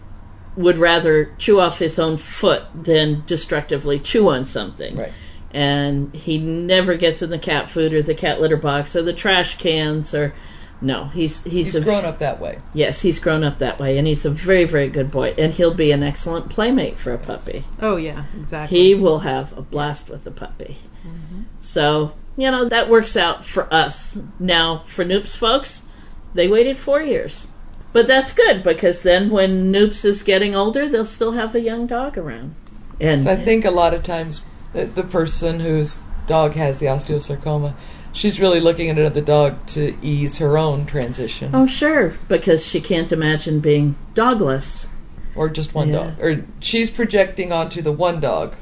would 0.56 0.78
rather 0.78 1.34
chew 1.38 1.60
off 1.60 1.78
his 1.78 1.98
own 1.98 2.16
foot 2.16 2.64
than 2.74 3.22
destructively 3.26 3.98
chew 3.98 4.28
on 4.28 4.46
something. 4.46 4.96
Right. 4.96 5.12
And 5.52 6.14
he 6.14 6.38
never 6.38 6.96
gets 6.96 7.22
in 7.22 7.30
the 7.30 7.38
cat 7.38 7.68
food 7.68 7.92
or 7.92 8.02
the 8.02 8.14
cat 8.14 8.40
litter 8.40 8.56
box 8.56 8.94
or 8.94 9.02
the 9.02 9.12
trash 9.12 9.58
cans 9.58 10.14
or 10.14 10.34
no, 10.82 11.06
he's 11.06 11.44
he's, 11.44 11.74
He's 11.74 11.76
a, 11.76 11.80
grown 11.82 12.04
up 12.04 12.18
that 12.20 12.40
way. 12.40 12.58
Yes, 12.72 13.02
he's 13.02 13.18
grown 13.18 13.44
up 13.44 13.58
that 13.58 13.78
way 13.78 13.98
and 13.98 14.06
he's 14.06 14.24
a 14.24 14.30
very 14.30 14.64
very 14.64 14.88
good 14.88 15.10
boy 15.10 15.34
and 15.36 15.52
he'll 15.52 15.74
be 15.74 15.92
an 15.92 16.02
excellent 16.02 16.48
playmate 16.48 16.98
for 16.98 17.12
a 17.12 17.18
puppy. 17.18 17.64
Oh 17.80 17.96
yeah, 17.96 18.24
exactly. 18.38 18.78
He 18.78 18.94
will 18.94 19.20
have 19.20 19.56
a 19.56 19.62
blast 19.62 20.08
with 20.08 20.24
the 20.24 20.30
puppy. 20.30 20.78
Mm-hmm. 21.06 21.42
So, 21.60 22.14
you 22.36 22.50
know, 22.50 22.64
that 22.64 22.88
works 22.88 23.16
out 23.16 23.44
for 23.44 23.72
us. 23.72 24.18
Now, 24.38 24.84
for 24.86 25.04
Noops 25.04 25.36
folks, 25.36 25.84
they 26.32 26.48
waited 26.48 26.78
four 26.78 27.02
years. 27.02 27.48
But 27.92 28.06
that's 28.06 28.32
good 28.32 28.62
because 28.62 29.02
then 29.02 29.30
when 29.30 29.72
Noops 29.72 30.04
is 30.04 30.22
getting 30.22 30.54
older, 30.54 30.88
they'll 30.88 31.04
still 31.04 31.32
have 31.32 31.54
a 31.54 31.60
young 31.60 31.86
dog 31.86 32.16
around. 32.16 32.54
And 33.00 33.28
I 33.28 33.36
think 33.36 33.64
a 33.64 33.70
lot 33.70 33.94
of 33.94 34.02
times 34.02 34.44
the, 34.72 34.84
the 34.84 35.02
person 35.02 35.60
whose 35.60 36.00
dog 36.26 36.52
has 36.52 36.78
the 36.78 36.86
osteosarcoma 36.86 37.74
she's 38.12 38.40
really 38.40 38.60
looking 38.60 38.88
at 38.90 38.98
another 38.98 39.20
dog 39.20 39.64
to 39.66 39.96
ease 40.02 40.38
her 40.38 40.58
own 40.58 40.86
transition. 40.86 41.50
Oh, 41.54 41.66
sure, 41.66 42.14
because 42.28 42.66
she 42.66 42.80
can't 42.80 43.12
imagine 43.12 43.60
being 43.60 43.96
dogless. 44.14 44.88
Or 45.34 45.48
just 45.48 45.74
one 45.74 45.88
Yeah. 45.88 45.96
dog. 45.96 46.20
Or 46.20 46.44
she's 46.58 46.90
projecting 46.90 47.52
onto 47.52 47.82
the 47.82 47.92
one 47.92 48.20
dog 48.20 48.56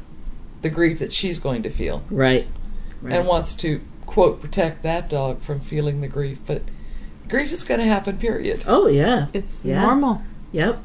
the 0.61 0.69
grief 0.69 0.99
that 0.99 1.13
she's 1.13 1.39
going 1.39 1.63
to 1.63 1.71
feel. 1.71 2.03
Right. 2.11 2.47
right. 3.01 3.15
And 3.15 3.27
wants 3.27 3.55
to, 3.55 3.81
quote, 4.07 4.41
protect 4.41 4.83
that 4.83 5.09
dog 5.09 5.41
from 5.41 5.61
feeling 5.61 6.01
the 6.01 6.09
grief. 6.09 6.41
But 6.47 6.63
grief 7.29 7.53
is 7.53 7.65
going 7.65 7.81
to 7.81 7.87
happen, 7.87 8.19
period. 8.19 8.63
Oh, 8.67 8.87
yeah. 8.89 9.27
It's 9.33 9.65
Yeah. 9.65 9.83
normal. 9.83 10.23
Yep. 10.53 10.83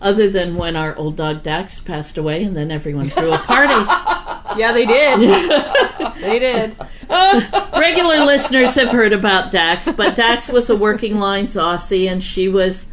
Other 0.00 0.28
than 0.28 0.56
when 0.56 0.76
our 0.76 0.94
old 0.96 1.16
dog 1.16 1.42
Dax 1.42 1.80
passed 1.80 2.18
away, 2.18 2.42
and 2.44 2.56
then 2.56 2.70
everyone 2.70 3.08
threw 3.10 3.32
a 3.32 3.38
party. 3.38 3.74
Yeah, 4.56 4.72
they 4.72 4.86
did. 4.86 5.18
they 6.20 6.38
did. 6.38 6.76
Regular 7.78 8.24
listeners 8.24 8.74
have 8.76 8.88
heard 8.90 9.12
about 9.12 9.52
Dax, 9.52 9.90
but 9.92 10.16
Dax 10.16 10.48
was 10.48 10.70
a 10.70 10.76
working 10.76 11.18
lines 11.18 11.56
Aussie, 11.56 12.10
and 12.10 12.24
she 12.24 12.48
was, 12.48 12.90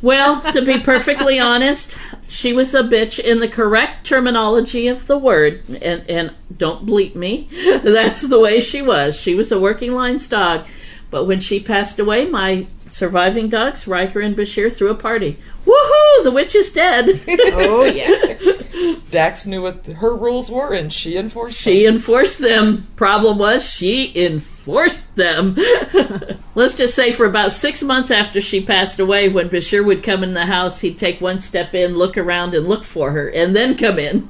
well, 0.00 0.40
to 0.52 0.62
be 0.64 0.80
perfectly 0.80 1.38
honest, 1.38 1.96
she 2.26 2.52
was 2.52 2.74
a 2.74 2.82
bitch 2.82 3.20
in 3.20 3.38
the 3.38 3.46
correct 3.46 4.04
terminology 4.06 4.88
of 4.88 5.06
the 5.06 5.18
word. 5.18 5.62
And, 5.80 6.08
and 6.10 6.32
don't 6.56 6.86
bleep 6.86 7.14
me. 7.14 7.48
That's 7.84 8.22
the 8.22 8.40
way 8.40 8.60
she 8.60 8.82
was. 8.82 9.14
She 9.14 9.34
was 9.36 9.52
a 9.52 9.60
working 9.60 9.92
lines 9.94 10.26
dog. 10.26 10.66
But 11.12 11.26
when 11.26 11.40
she 11.40 11.60
passed 11.60 11.98
away, 12.00 12.24
my 12.24 12.66
surviving 12.86 13.48
dogs, 13.48 13.86
Riker 13.86 14.20
and 14.20 14.34
Bashir, 14.34 14.72
threw 14.72 14.90
a 14.90 14.94
party. 14.94 15.38
Woohoo! 15.66 16.24
The 16.24 16.32
witch 16.32 16.54
is 16.56 16.72
dead. 16.72 17.20
Oh 17.54 17.84
yeah. 17.84 18.94
Dax 19.10 19.44
knew 19.46 19.60
what 19.62 19.84
her 19.86 20.16
rules 20.16 20.50
were, 20.50 20.72
and 20.74 20.90
she 20.90 21.16
enforced 21.18 21.60
She 21.60 21.84
them. 21.84 21.94
enforced 21.96 22.38
them. 22.38 22.86
Problem 22.96 23.36
was, 23.38 23.68
she 23.70 24.10
enforced 24.18 25.14
them. 25.16 25.54
Let's 26.54 26.76
just 26.78 26.94
say 26.94 27.12
for 27.12 27.26
about 27.26 27.52
six 27.52 27.82
months 27.82 28.10
after 28.10 28.40
she 28.40 28.64
passed 28.64 28.98
away, 28.98 29.28
when 29.28 29.50
Bashir 29.50 29.84
would 29.84 30.02
come 30.02 30.24
in 30.24 30.32
the 30.32 30.46
house, 30.46 30.80
he'd 30.80 30.96
take 30.96 31.20
one 31.20 31.40
step 31.40 31.74
in, 31.74 31.96
look 31.96 32.16
around, 32.16 32.54
and 32.54 32.66
look 32.66 32.84
for 32.84 33.12
her, 33.12 33.28
and 33.28 33.54
then 33.54 33.76
come 33.76 33.98
in. 33.98 34.28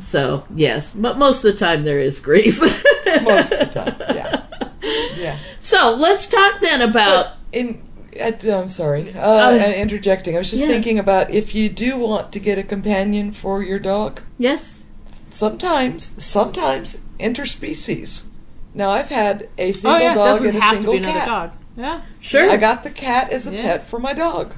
so, 0.00 0.44
yes, 0.54 0.94
but 0.94 1.18
most 1.18 1.44
of 1.44 1.52
the 1.52 1.58
time 1.58 1.82
there 1.84 2.00
is 2.00 2.18
grief. 2.20 2.58
Most 3.22 3.52
of 3.52 3.58
the 3.58 3.66
time, 3.66 4.16
yeah. 4.16 4.41
Yeah. 5.18 5.38
so, 5.58 5.94
let's 5.94 6.26
talk 6.26 6.60
then 6.60 6.80
about. 6.82 7.34
In, 7.52 7.82
at, 8.18 8.44
I'm 8.44 8.68
sorry, 8.68 9.12
uh, 9.14 9.20
Oh. 9.22 9.58
uh, 9.58 9.72
interjecting. 9.72 10.34
I 10.34 10.38
was 10.38 10.50
just 10.50 10.62
Yeah. 10.62 10.68
thinking 10.68 10.98
about 10.98 11.30
if 11.30 11.54
you 11.54 11.68
do 11.68 11.96
want 11.98 12.32
to 12.32 12.38
get 12.38 12.58
a 12.58 12.62
companion 12.62 13.32
for 13.32 13.62
your 13.62 13.78
dog, 13.78 14.20
Yes? 14.38 14.82
sometimes, 15.30 16.10
sometimes 16.22 17.02
interspecies. 17.18 18.24
Now, 18.74 18.90
I've 18.90 19.08
had 19.10 19.48
a 19.58 19.68
Oh 19.68 19.72
single 19.72 20.00
yeah. 20.00 20.14
Dog 20.14 20.44
and 20.46 20.58
a 20.58 20.60
single 20.60 21.00
cat. 21.00 21.26
dog. 21.28 21.50
Yeah. 21.76 22.00
Sure. 22.20 22.50
I 22.50 22.56
got 22.56 22.82
the 22.84 22.90
cat 22.90 23.30
as 23.30 23.46
a 23.46 23.54
Yeah. 23.54 23.62
pet 23.62 23.86
for 23.88 23.98
my 23.98 24.12
dog. 24.14 24.54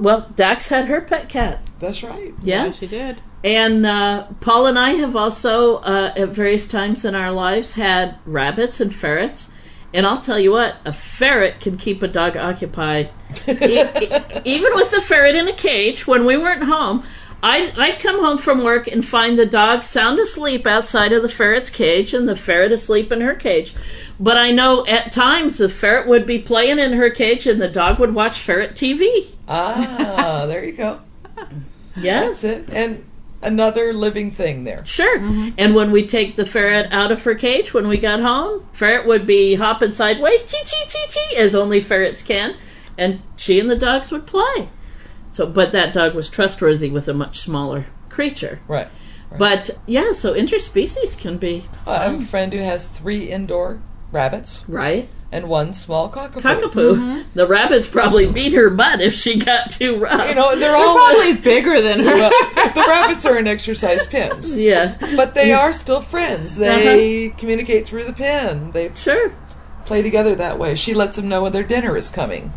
Well, 0.00 0.28
Dax 0.34 0.68
had 0.68 0.86
her 0.86 1.00
pet 1.00 1.28
cat. 1.28 1.60
That's 1.78 2.02
right. 2.02 2.34
Yeah. 2.42 2.66
Yeah, 2.66 2.72
she 2.72 2.86
did. 2.86 3.20
And 3.44 3.86
uh, 3.86 4.26
Paul 4.40 4.66
and 4.66 4.78
I 4.78 4.90
have 4.94 5.14
also, 5.14 5.76
uh, 5.76 6.12
at 6.16 6.30
various 6.30 6.66
times 6.66 7.04
in 7.04 7.14
our 7.14 7.30
lives, 7.30 7.74
had 7.74 8.16
rabbits 8.26 8.80
and 8.80 8.92
ferrets. 8.94 9.50
And 9.94 10.04
I'll 10.06 10.20
tell 10.20 10.38
you 10.38 10.50
what, 10.52 10.76
a 10.84 10.92
ferret 10.92 11.60
can 11.60 11.76
keep 11.78 12.02
a 12.02 12.08
dog 12.08 12.36
occupied. 12.36 13.10
E- 13.46 13.52
e- 13.52 14.10
even 14.44 14.74
with 14.74 14.90
the 14.90 15.00
ferret 15.00 15.34
in 15.34 15.48
a 15.48 15.52
cage, 15.52 16.06
when 16.06 16.24
we 16.26 16.36
weren't 16.36 16.64
home, 16.64 17.04
I'd, 17.42 17.78
I'd 17.78 18.00
come 18.00 18.18
home 18.20 18.38
from 18.38 18.64
work 18.64 18.88
and 18.88 19.06
find 19.06 19.38
the 19.38 19.46
dog 19.46 19.84
sound 19.84 20.18
asleep 20.18 20.66
outside 20.66 21.12
of 21.12 21.22
the 21.22 21.28
ferret's 21.28 21.70
cage 21.70 22.12
and 22.12 22.28
the 22.28 22.34
ferret 22.34 22.72
asleep 22.72 23.12
in 23.12 23.20
her 23.20 23.34
cage. 23.34 23.74
But 24.18 24.36
I 24.36 24.50
know 24.50 24.84
at 24.86 25.12
times 25.12 25.58
the 25.58 25.68
ferret 25.68 26.08
would 26.08 26.26
be 26.26 26.38
playing 26.40 26.78
in 26.80 26.94
her 26.94 27.10
cage 27.10 27.46
and 27.46 27.60
the 27.60 27.68
dog 27.68 27.98
would 28.00 28.14
watch 28.14 28.40
ferret 28.40 28.74
TV. 28.74 29.34
Ah, 29.46 30.44
there 30.48 30.64
you 30.64 30.72
go. 30.72 31.00
Yes. 31.96 32.42
That's 32.42 32.44
it. 32.44 32.70
And 32.72 33.04
another 33.42 33.92
living 33.92 34.32
thing 34.32 34.64
there. 34.64 34.84
Sure. 34.84 35.18
And 35.56 35.74
when 35.74 35.92
we 35.92 36.06
take 36.06 36.34
the 36.34 36.46
ferret 36.46 36.92
out 36.92 37.12
of 37.12 37.22
her 37.22 37.36
cage 37.36 37.72
when 37.72 37.86
we 37.86 37.98
got 37.98 38.20
home, 38.20 38.66
ferret 38.72 39.06
would 39.06 39.26
be 39.26 39.54
hopping 39.54 39.92
sideways, 39.92 40.42
chee 40.44 40.58
chee 40.64 40.84
chee 40.88 41.06
chee, 41.08 41.36
as 41.36 41.54
only 41.54 41.80
ferrets 41.80 42.22
can, 42.22 42.56
and 42.96 43.22
she 43.36 43.60
and 43.60 43.70
the 43.70 43.76
dogs 43.76 44.10
would 44.10 44.26
play. 44.26 44.68
So, 45.30 45.46
but 45.46 45.72
that 45.72 45.94
dog 45.94 46.14
was 46.14 46.30
trustworthy 46.30 46.90
with 46.90 47.08
a 47.08 47.14
much 47.14 47.38
smaller 47.38 47.86
creature. 48.08 48.60
Right. 48.66 48.88
But 49.36 49.70
yeah, 49.86 50.12
so 50.12 50.34
interspecies 50.34 51.18
can 51.18 51.36
be 51.38 51.66
I 51.86 52.04
have 52.04 52.20
a 52.20 52.24
friend 52.24 52.52
who 52.52 52.60
has 52.60 52.88
three 52.88 53.30
indoor 53.30 53.82
rabbits 54.10 54.64
right. 54.68 55.08
and 55.30 55.48
one 55.48 55.74
small 55.74 56.10
cockapoo. 56.10 56.40
Cockapoo. 56.40 56.94
Mm-hmm. 56.94 57.20
The 57.34 57.46
rabbits 57.46 57.86
probably 57.86 58.30
beat 58.30 58.54
her 58.54 58.70
butt 58.70 59.00
if 59.00 59.14
she 59.14 59.38
got 59.38 59.70
too 59.70 59.98
rough. 59.98 60.28
You 60.28 60.34
know, 60.34 60.50
they're 60.50 60.72
They're 60.72 60.76
all 60.76 60.96
probably 60.96 61.34
bigger 61.42 61.82
than 61.82 62.00
her. 62.00 62.14
well, 62.14 62.30
the 62.74 62.86
rabbits 62.88 63.26
are 63.26 63.38
in 63.38 63.46
exercise 63.46 64.06
pins, 64.06 64.58
yeah. 64.58 64.96
but 65.14 65.34
they 65.34 65.50
mm. 65.50 65.58
are 65.58 65.72
still 65.72 66.00
friends. 66.00 66.56
They 66.56 67.26
uh-huh. 67.26 67.36
communicate 67.38 67.86
through 67.86 68.04
the 68.04 68.14
pin. 68.14 68.70
They 68.70 68.90
Sure. 68.94 69.32
play 69.84 70.00
together 70.00 70.34
that 70.36 70.58
way. 70.58 70.74
She 70.74 70.94
lets 70.94 71.16
them 71.16 71.28
know 71.28 71.42
when 71.42 71.52
their 71.52 71.62
dinner 71.62 71.96
is 71.96 72.08
coming, 72.08 72.52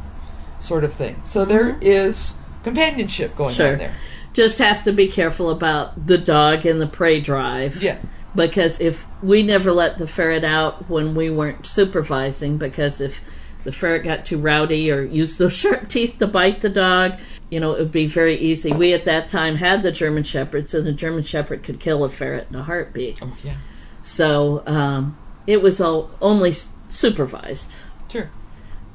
sort 0.60 0.86
of 0.86 0.93
thing. 0.93 1.19
So 1.25 1.43
there 1.43 1.73
mm-hmm. 1.73 1.84
is 1.84 2.36
companionship 2.63 3.36
going 3.36 3.54
Sure. 3.54 3.74
on 3.74 3.78
there. 3.78 3.93
Just 4.34 4.60
have 4.60 4.84
to 4.86 4.91
be 4.93 5.08
careful 5.08 5.50
about 5.50 6.08
the 6.08 6.17
dog 6.17 6.65
and 6.65 6.80
the 6.80 6.88
prey 6.88 7.19
drive. 7.19 7.82
Yeah. 7.84 7.97
because 8.34 8.80
if 8.80 9.06
we 9.21 9.43
never 9.43 9.71
let 9.74 9.97
the 9.97 10.08
ferret 10.08 10.43
out 10.45 10.89
when 10.89 11.13
we 11.15 11.30
weren't 11.30 11.67
supervising 11.67 12.58
because 12.58 13.02
if 13.02 13.19
the 13.65 13.71
ferret 13.74 14.04
got 14.06 14.26
too 14.26 14.38
rowdy 14.39 14.89
or 14.89 15.04
used 15.04 15.38
those 15.38 15.52
sharp 15.62 15.89
teeth 15.89 16.17
to 16.17 16.26
bite 16.28 16.62
the 16.62 16.69
dog 16.69 17.19
you 17.50 17.60
know 17.60 17.74
it 17.74 17.80
would 17.80 17.91
be 17.91 18.08
very 18.08 18.38
easy 18.38 18.71
we 18.71 18.93
at 18.93 19.04
that 19.04 19.28
time 19.28 19.58
had 19.58 19.84
the 19.84 19.91
german 19.91 20.24
shepherds 20.24 20.74
and 20.74 20.88
the 20.88 20.93
german 20.93 21.21
shepherd 21.24 21.62
could 21.62 21.78
kill 21.80 22.06
a 22.06 22.10
ferret 22.10 22.47
in 22.50 22.56
a 22.56 22.63
heartbeat 22.63 23.19
Oh 23.21 23.36
yeah. 23.43 23.56
so 24.02 24.63
um, 24.65 25.17
it 25.45 25.62
was 25.62 25.82
all 25.82 26.10
only 26.21 26.54
supervised 26.88 27.74
Sure. 28.10 28.30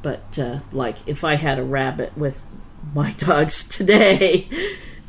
but 0.01 0.39
uh, 0.39 0.61
like 0.73 0.97
if 1.07 1.23
i 1.25 1.35
had 1.35 1.59
a 1.59 1.63
rabbit 1.65 2.17
with 2.17 2.43
my 2.95 3.13
dogs 3.13 3.67
today 3.69 4.49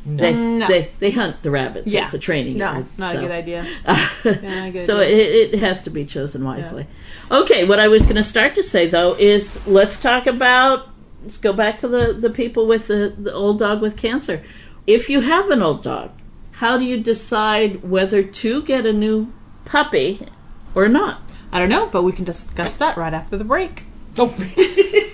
they, 0.06 0.32
No. 0.32 0.66
they 0.68 0.90
they 1.00 1.10
hunt 1.10 1.42
the 1.42 1.50
rabbits 1.50 1.92
Yeah. 1.92 2.06
at 2.06 2.12
the 2.12 2.18
training 2.18 2.56
No, 2.58 2.72
yard 2.72 2.86
not 2.96 3.12
so. 3.12 3.18
a 3.18 3.22
good 3.22 3.30
idea. 3.30 3.66
not 3.86 3.98
a 4.24 4.70
good 4.72 4.86
so 4.86 5.00
idea. 5.00 5.16
it, 5.16 5.54
it 5.54 5.58
has 5.60 5.82
to 5.82 5.90
be 5.90 6.04
chosen 6.06 6.44
wisely. 6.44 6.86
Okay, 7.30 7.64
what 7.66 7.78
I 7.78 7.88
was 7.88 8.04
going 8.04 8.16
to 8.16 8.24
start 8.24 8.54
to 8.54 8.62
say 8.62 8.86
though 8.86 9.14
is 9.18 9.66
let's 9.66 10.00
talk 10.00 10.26
about 10.26 10.88
let's 11.22 11.36
go 11.36 11.52
back 11.52 11.76
to 11.78 11.88
the 11.88 12.14
the 12.14 12.30
people 12.30 12.66
with 12.66 12.86
the, 12.86 13.14
the 13.18 13.32
old 13.34 13.58
dog 13.58 13.82
with 13.82 13.96
cancer. 13.98 14.42
If 14.86 15.10
you 15.10 15.20
have 15.20 15.50
an 15.50 15.62
old 15.62 15.82
dog, 15.82 16.10
how 16.52 16.78
do 16.78 16.84
you 16.86 16.98
decide 16.98 17.82
whether 17.82 18.22
to 18.22 18.62
get 18.62 18.86
a 18.86 18.92
new 18.94 19.30
puppy 19.66 20.26
or 20.74 20.88
not? 20.88 21.20
I 21.52 21.58
don't 21.58 21.68
know, 21.68 21.86
but 21.88 22.02
we 22.02 22.12
can 22.12 22.24
discuss 22.24 22.76
that 22.76 22.96
right 22.96 23.12
after 23.12 23.36
the 23.36 23.44
break. 23.44 23.82
Oh. 24.16 24.34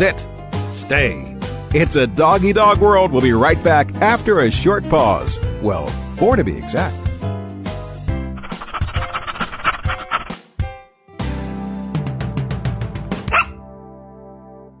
Sit. 0.00 0.26
Stay. 0.72 1.36
It's 1.74 1.96
a 1.96 2.06
doggy 2.06 2.54
dog 2.54 2.78
world. 2.78 3.12
We'll 3.12 3.20
be 3.20 3.34
right 3.34 3.62
back 3.62 3.94
after 3.96 4.40
a 4.40 4.50
short 4.50 4.88
pause. 4.88 5.38
Well, 5.60 5.88
four 6.16 6.36
to 6.36 6.42
be 6.42 6.56
exact. 6.56 6.96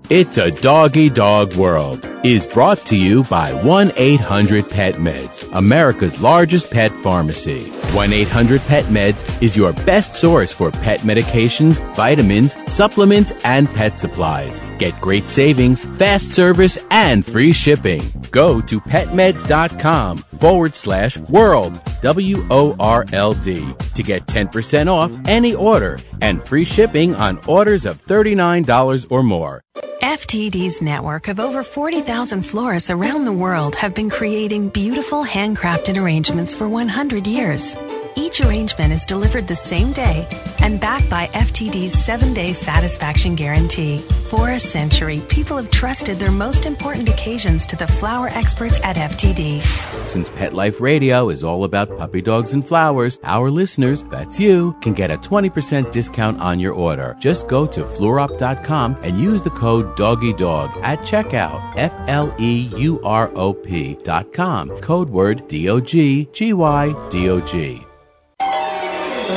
It's 0.08 0.38
a 0.38 0.50
doggy 0.50 1.10
dog 1.10 1.54
world 1.54 2.06
is 2.24 2.46
brought 2.46 2.78
to 2.86 2.96
you 2.96 3.24
by 3.24 3.52
1 3.62 3.92
800 3.96 4.70
Pet 4.70 4.94
Meds, 4.94 5.46
America's 5.52 6.18
largest 6.22 6.70
pet 6.70 6.92
pharmacy. 6.92 7.70
1 7.94 8.12
800 8.12 8.60
Pet 8.62 8.84
Meds 8.84 9.42
is 9.42 9.56
your 9.56 9.72
best 9.84 10.14
source 10.14 10.52
for 10.52 10.70
pet 10.70 11.00
medications, 11.00 11.80
vitamins, 11.94 12.54
supplements, 12.72 13.32
and 13.44 13.68
pet 13.68 13.98
supplies. 13.98 14.62
Get 14.78 15.00
great 15.00 15.28
savings, 15.28 15.84
fast 15.98 16.30
service, 16.30 16.78
and 16.90 17.26
free 17.26 17.52
shipping. 17.52 18.00
Go 18.30 18.60
to 18.60 18.80
petmeds.com 18.80 20.18
forward 20.18 20.74
slash 20.76 21.18
world, 21.18 21.80
W 22.02 22.46
O 22.50 22.76
R 22.78 23.04
L 23.12 23.32
D, 23.32 23.66
to 23.94 24.02
get 24.02 24.26
10% 24.26 24.86
off 24.86 25.12
any 25.26 25.54
order 25.54 25.98
and 26.22 26.40
free 26.42 26.64
shipping 26.64 27.14
on 27.16 27.40
orders 27.48 27.86
of 27.86 28.00
$39 28.00 29.10
or 29.10 29.22
more. 29.22 29.62
FTD's 30.02 30.80
network 30.80 31.28
of 31.28 31.38
over 31.38 31.62
40,000 31.62 32.42
florists 32.42 32.90
around 32.90 33.26
the 33.26 33.32
world 33.32 33.74
have 33.74 33.94
been 33.94 34.08
creating 34.08 34.70
beautiful 34.70 35.24
handcrafted 35.24 36.02
arrangements 36.02 36.54
for 36.54 36.68
100 36.68 37.26
years. 37.26 37.76
Each 38.16 38.40
arrangement 38.40 38.92
is 38.92 39.04
delivered 39.04 39.46
the 39.46 39.56
same 39.56 39.92
day 39.92 40.26
and 40.62 40.80
backed 40.80 41.08
by 41.08 41.26
FTD's 41.28 41.92
seven 41.92 42.34
day 42.34 42.52
satisfaction 42.52 43.34
guarantee. 43.34 43.98
For 43.98 44.50
a 44.50 44.58
century, 44.58 45.20
people 45.28 45.56
have 45.56 45.70
trusted 45.70 46.18
their 46.18 46.30
most 46.30 46.66
important 46.66 47.08
occasions 47.08 47.64
to 47.66 47.76
the 47.76 47.86
flower 47.86 48.28
experts 48.28 48.80
at 48.82 48.96
FTD. 48.96 49.60
Since 50.04 50.30
Pet 50.30 50.52
Life 50.52 50.80
Radio 50.80 51.28
is 51.28 51.44
all 51.44 51.64
about 51.64 51.96
puppy 51.98 52.20
dogs 52.20 52.52
and 52.52 52.66
flowers, 52.66 53.18
our 53.24 53.50
listeners, 53.50 54.02
that's 54.04 54.38
you, 54.38 54.76
can 54.80 54.92
get 54.92 55.10
a 55.10 55.16
20% 55.16 55.92
discount 55.92 56.40
on 56.40 56.58
your 56.58 56.74
order. 56.74 57.16
Just 57.20 57.48
go 57.48 57.66
to 57.66 57.82
fleurop.com 57.82 58.96
and 59.02 59.20
use 59.20 59.42
the 59.42 59.50
code 59.50 59.96
DOGGYDOG 59.96 60.82
at 60.82 61.00
checkout. 61.00 61.60
F 61.76 61.94
L 62.08 62.34
E 62.38 62.70
U 62.76 63.00
R 63.02 63.30
O 63.34 63.52
P.com. 63.52 64.80
Code 64.80 65.10
word 65.10 65.46
D 65.48 65.68
O 65.68 65.80
G 65.80 66.28
G 66.32 66.52
Y 66.52 67.08
D 67.10 67.28
O 67.30 67.40
G. 67.40 67.84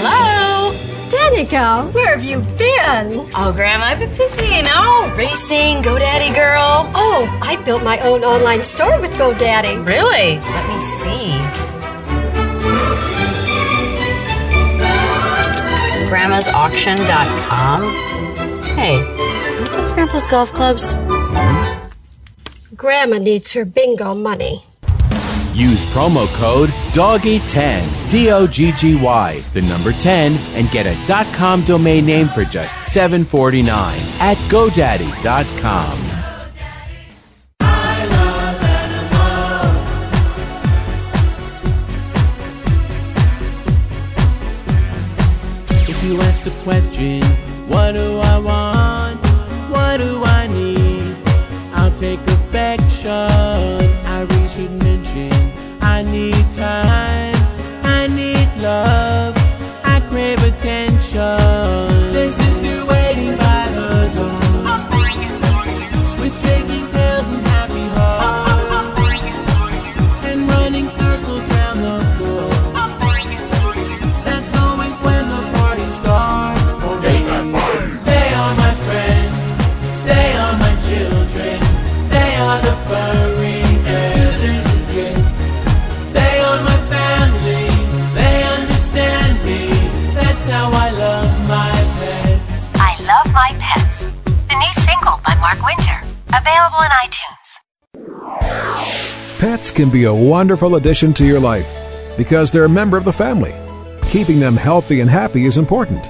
Hello? 0.01 0.73
Danica, 1.09 1.93
where 1.93 2.15
have 2.17 2.23
you 2.25 2.39
been? 2.57 3.29
Oh, 3.35 3.53
Grandma, 3.55 3.85
I've 3.85 3.99
been 3.99 4.15
busy, 4.17 4.47
you 4.55 4.63
know, 4.63 5.13
racing, 5.15 5.83
GoDaddy 5.83 6.33
girl. 6.33 6.89
Oh, 6.95 7.27
I 7.43 7.57
built 7.57 7.83
my 7.83 7.99
own 7.99 8.23
online 8.23 8.63
store 8.63 8.99
with 8.99 9.11
GoDaddy. 9.11 9.87
Really? 9.87 10.39
Let 10.39 10.67
me 10.67 10.79
see. 10.79 11.37
Grandma'sAuction.com. 16.09 17.83
Hey, 18.75 18.97
are 18.97 19.65
those 19.67 19.91
Grandpa's 19.91 20.25
golf 20.25 20.51
clubs? 20.53 20.93
Grandma 22.75 23.19
needs 23.19 23.53
her 23.53 23.65
bingo 23.65 24.15
money. 24.15 24.65
Use 25.53 25.85
promo 25.93 26.25
code 26.33 26.69
DOGGY10, 26.93 28.09
D 28.09 28.31
O 28.31 28.47
G 28.47 28.71
G 28.71 28.95
Y, 28.95 29.39
the 29.53 29.61
number 29.61 29.91
10, 29.91 30.33
and 30.55 30.69
get 30.71 30.87
a 30.87 31.25
.com 31.33 31.63
domain 31.63 32.07
name 32.07 32.27
for 32.27 32.43
just 32.43 32.75
$7.49 32.77 33.67
at 34.19 34.37
GoDaddy.com. 34.49 35.99
If 45.87 46.03
you 46.03 46.19
ask 46.21 46.43
the 46.43 46.49
question, 46.63 47.21
what 47.67 47.91
do 47.91 48.17
I 48.17 48.39
want? 48.39 49.23
What 49.69 49.97
do 49.97 50.23
I 50.23 50.47
need? 50.47 51.15
I'll 51.75 51.95
take 51.95 52.19
affection. 52.21 53.82
Can 99.73 99.89
be 99.89 100.05
a 100.05 100.13
wonderful 100.13 100.75
addition 100.75 101.13
to 101.15 101.25
your 101.25 101.39
life 101.39 101.67
because 102.17 102.51
they're 102.51 102.65
a 102.65 102.69
member 102.69 102.97
of 102.97 103.03
the 103.03 103.13
family. 103.13 103.55
Keeping 104.09 104.39
them 104.39 104.55
healthy 104.55 105.01
and 105.01 105.09
happy 105.09 105.45
is 105.45 105.57
important. 105.57 106.09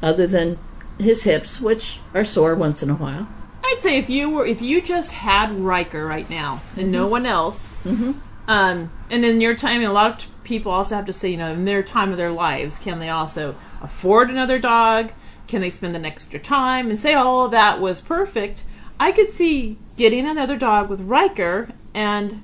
other 0.00 0.28
than 0.28 0.60
his 0.98 1.24
hips, 1.24 1.60
which 1.60 1.98
are 2.14 2.22
sore 2.22 2.54
once 2.54 2.84
in 2.84 2.90
a 2.90 2.94
while. 2.94 3.26
I'd 3.72 3.80
say 3.80 3.96
if 3.98 4.10
you 4.10 4.30
were 4.30 4.44
if 4.46 4.60
you 4.62 4.80
just 4.82 5.10
had 5.12 5.50
Riker 5.52 6.06
right 6.06 6.28
now 6.28 6.60
and 6.76 6.92
no 6.92 7.06
one 7.06 7.26
else, 7.26 7.74
Mhm. 7.84 8.14
um, 8.48 8.90
and 9.10 9.24
in 9.24 9.40
your 9.40 9.54
time, 9.54 9.76
and 9.80 9.86
a 9.90 9.92
lot 9.92 10.10
of 10.24 10.44
people 10.44 10.72
also 10.72 10.94
have 10.96 11.06
to 11.06 11.12
say, 11.12 11.30
you 11.30 11.36
know, 11.36 11.48
in 11.52 11.64
their 11.64 11.82
time 11.82 12.10
of 12.10 12.16
their 12.18 12.30
lives, 12.32 12.78
can 12.78 12.98
they 12.98 13.08
also 13.08 13.54
afford 13.80 14.30
another 14.30 14.58
dog? 14.58 15.12
Can 15.48 15.60
they 15.60 15.70
spend 15.70 15.96
an 15.96 16.04
extra 16.04 16.38
time 16.38 16.88
and 16.90 16.98
say 16.98 17.14
all 17.14 17.44
of 17.46 17.50
that 17.52 17.80
was 17.80 18.00
perfect? 18.00 18.62
I 19.00 19.10
could 19.12 19.30
see 19.32 19.76
getting 19.96 20.26
another 20.28 20.56
dog 20.56 20.88
with 20.88 21.00
Riker 21.00 21.68
and 21.94 22.42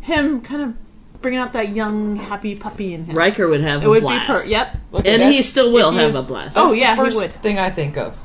him 0.00 0.40
kind 0.40 0.62
of 0.62 0.74
bringing 1.20 1.40
out 1.40 1.52
that 1.52 1.70
young, 1.70 2.16
happy 2.16 2.54
puppy 2.54 2.94
in 2.94 3.04
him. 3.06 3.16
Riker 3.16 3.48
would 3.48 3.60
have 3.60 3.82
it 3.82 3.86
a 3.86 3.90
would 3.90 4.02
blast. 4.02 4.26
be 4.28 4.34
per- 4.34 4.44
yep, 4.44 4.76
Look, 4.92 5.06
And 5.06 5.22
he 5.22 5.42
still 5.42 5.72
will 5.72 5.88
if 5.90 5.94
you- 5.96 6.00
have 6.00 6.14
a 6.14 6.22
blast. 6.22 6.54
That's 6.54 6.66
Oh, 6.66 6.72
yeah, 6.72 6.94
the 6.94 7.02
he 7.02 7.06
first 7.10 7.20
would. 7.20 7.42
thing 7.42 7.58
I 7.58 7.70
think 7.70 7.96
of. 7.96 8.16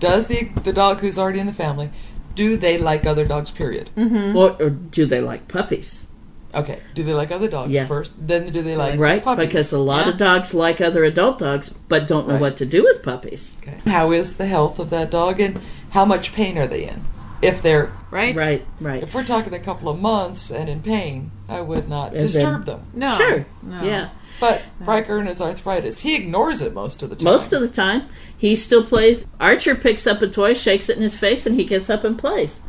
Does 0.00 0.26
the 0.26 0.44
the 0.64 0.72
dog 0.72 0.98
who's 0.98 1.16
already 1.18 1.38
in 1.38 1.46
the 1.46 1.52
family 1.52 1.90
do 2.34 2.56
they 2.56 2.78
like 2.78 3.06
other 3.06 3.24
dogs? 3.26 3.50
Period. 3.50 3.90
Mm-hmm. 3.96 4.36
Or, 4.36 4.50
or 4.60 4.70
do 4.70 5.04
they 5.06 5.20
like 5.20 5.46
puppies? 5.48 6.06
Okay. 6.54 6.80
Do 6.94 7.02
they 7.04 7.12
like 7.14 7.30
other 7.30 7.48
dogs 7.48 7.72
Yeah. 7.72 7.86
first? 7.86 8.12
Then 8.18 8.50
do 8.52 8.62
they 8.62 8.76
like 8.76 8.90
puppies? 8.92 9.00
right? 9.00 9.22
puppies? 9.22 9.46
Because 9.46 9.72
a 9.72 9.78
lot 9.78 10.08
of 10.08 10.16
dogs 10.16 10.54
like 10.54 10.80
other 10.80 11.04
adult 11.04 11.38
dogs, 11.38 11.68
but 11.70 12.08
don't 12.08 12.26
know 12.26 12.34
Right. 12.34 12.40
what 12.40 12.56
to 12.58 12.66
do 12.66 12.82
with 12.82 13.02
puppies. 13.02 13.56
Okay. 13.62 13.78
How 13.90 14.10
is 14.12 14.36
the 14.36 14.46
health 14.46 14.78
of 14.78 14.90
that 14.90 15.10
dog, 15.10 15.38
and 15.40 15.60
how 15.90 16.04
much 16.04 16.32
pain 16.32 16.56
are 16.58 16.66
they 16.66 16.84
in? 16.88 17.04
If 17.42 17.62
they're 17.62 17.92
right, 18.10 18.34
right, 18.36 18.66
right. 18.80 19.02
If 19.02 19.14
we're 19.14 19.24
talking 19.24 19.54
a 19.54 19.58
couple 19.60 19.88
of 19.88 19.98
months 20.00 20.50
and 20.50 20.68
in 20.68 20.82
pain, 20.82 21.30
I 21.48 21.60
would 21.60 21.88
not 21.88 22.12
And 22.12 22.20
disturb 22.20 22.64
then- 22.66 22.76
them. 22.76 22.86
No. 22.94 23.10
Sure. 23.16 23.46
No. 23.62 23.82
Yeah. 23.82 24.08
But 24.40 24.62
Riker 24.80 25.18
and 25.18 25.28
his 25.28 25.40
arthritis, 25.40 26.00
he 26.00 26.14
ignores 26.16 26.62
it 26.62 26.72
most 26.72 27.02
of 27.02 27.10
the 27.10 27.16
time. 27.16 27.24
Most 27.24 27.52
of 27.52 27.60
the 27.60 27.68
time, 27.68 28.04
he 28.36 28.56
still 28.56 28.82
plays. 28.82 29.26
Archer 29.38 29.74
picks 29.74 30.06
up 30.06 30.22
a 30.22 30.28
toy, 30.28 30.54
shakes 30.54 30.88
it 30.88 30.96
in 30.96 31.02
his 31.02 31.14
face, 31.16 31.46
and 31.46 31.56
he 31.56 31.64
gets 31.64 31.90
up 31.90 32.04
and 32.04 32.18
plays. 32.18 32.62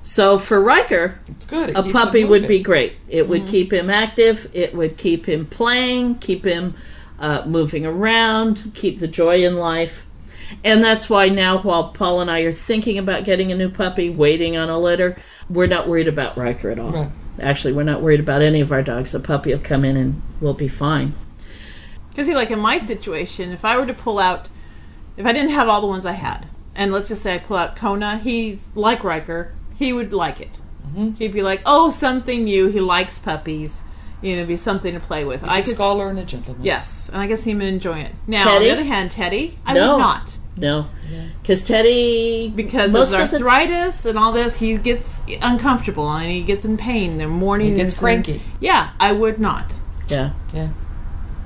So 0.00 0.38
for 0.38 0.60
Riker, 0.60 1.20
it's 1.28 1.44
good. 1.44 1.70
It 1.70 1.76
a 1.76 1.82
puppy 1.84 2.24
would 2.24 2.48
be 2.48 2.58
great. 2.58 2.94
It 3.08 3.28
would 3.28 3.42
Mhm. 3.42 3.48
keep 3.50 3.72
him 3.72 3.88
active. 3.88 4.48
It 4.52 4.74
would 4.74 4.96
keep 4.96 5.26
him 5.26 5.46
playing, 5.46 6.16
keep 6.16 6.44
him 6.44 6.74
uh, 7.20 7.42
moving 7.46 7.86
around, 7.86 8.72
keep 8.74 8.98
the 8.98 9.06
joy 9.06 9.44
in 9.44 9.56
life. 9.56 10.06
And 10.64 10.82
that's 10.82 11.08
why 11.08 11.28
now, 11.28 11.58
while 11.58 11.90
Paul 11.90 12.20
and 12.20 12.28
I 12.30 12.40
are 12.40 12.52
thinking 12.52 12.98
about 12.98 13.24
getting 13.24 13.52
a 13.52 13.54
new 13.54 13.68
puppy, 13.68 14.10
waiting 14.10 14.56
on 14.56 14.68
a 14.68 14.78
litter, 14.78 15.16
we're 15.48 15.68
not 15.68 15.88
worried 15.88 16.08
about 16.08 16.36
Riker 16.36 16.70
at 16.70 16.80
all. 16.80 16.90
Right. 16.90 17.08
Actually, 17.40 17.72
we're 17.72 17.82
not 17.82 18.02
worried 18.02 18.20
about 18.20 18.42
any 18.42 18.60
of 18.60 18.72
our 18.72 18.82
dogs. 18.82 19.12
The 19.12 19.20
puppy 19.20 19.52
will 19.52 19.60
come 19.60 19.84
in 19.84 19.96
and 19.96 20.22
we'll 20.40 20.54
be 20.54 20.68
fine. 20.68 21.14
Because 22.10 22.26
see, 22.26 22.34
like 22.34 22.50
in 22.50 22.58
my 22.58 22.78
situation, 22.78 23.52
if 23.52 23.64
I 23.64 23.78
were 23.78 23.86
to 23.86 23.94
pull 23.94 24.18
out, 24.18 24.48
if 25.16 25.24
I 25.24 25.32
didn't 25.32 25.50
have 25.50 25.68
all 25.68 25.80
the 25.80 25.86
ones 25.86 26.04
I 26.04 26.12
had, 26.12 26.46
and 26.74 26.92
let's 26.92 27.08
just 27.08 27.22
say 27.22 27.34
I 27.34 27.38
pull 27.38 27.56
out 27.56 27.76
Kona, 27.76 28.18
he's 28.18 28.66
like 28.74 29.02
Riker. 29.02 29.54
He 29.76 29.92
would 29.92 30.12
like 30.12 30.40
it. 30.40 30.58
Mm-hmm. 30.86 31.12
He'd 31.12 31.32
be 31.32 31.42
like, 31.42 31.62
"Oh, 31.64 31.88
something 31.90 32.44
new. 32.44 32.68
He 32.68 32.80
likes 32.80 33.18
puppies. 33.18 33.80
You 34.20 34.32
know, 34.32 34.38
it'd 34.38 34.48
be 34.48 34.56
something 34.56 34.92
to 34.92 35.00
play 35.00 35.24
with." 35.24 35.40
He's 35.40 35.50
I 35.50 35.58
a 35.58 35.62
could, 35.62 35.74
scholar 35.74 36.08
and 36.10 36.18
a 36.18 36.24
gentleman. 36.24 36.62
yes, 36.64 37.08
and 37.08 37.16
I 37.22 37.26
guess 37.26 37.44
he 37.44 37.54
would 37.54 37.64
enjoy 37.64 38.00
it. 38.00 38.12
Now, 38.26 38.44
Teddy? 38.44 38.56
on 38.56 38.62
the 38.62 38.70
other 38.70 38.84
hand, 38.84 39.10
Teddy, 39.10 39.58
I 39.64 39.72
no, 39.72 39.92
would 39.92 39.98
not 39.98 40.36
No, 40.56 40.88
because 41.40 41.64
Teddy 41.64 42.52
because 42.54 42.92
most 42.92 43.12
of 43.14 43.20
of 43.20 43.30
the 43.30 43.36
arthritis 43.36 44.04
and 44.04 44.18
all 44.18 44.32
this. 44.32 44.58
He 44.58 44.76
gets 44.76 45.22
uncomfortable 45.40 46.10
and 46.10 46.30
he 46.30 46.42
gets 46.42 46.64
in 46.64 46.76
pain 46.76 47.12
in 47.12 47.18
the 47.18 47.26
morning. 47.28 47.72
He 47.72 47.76
gets 47.76 47.94
and- 47.94 48.00
cranky. 48.00 48.42
Yeah, 48.60 48.90
I 49.00 49.12
would 49.12 49.38
not. 49.38 49.72
yeah 50.08 50.32
Yeah. 50.52 50.68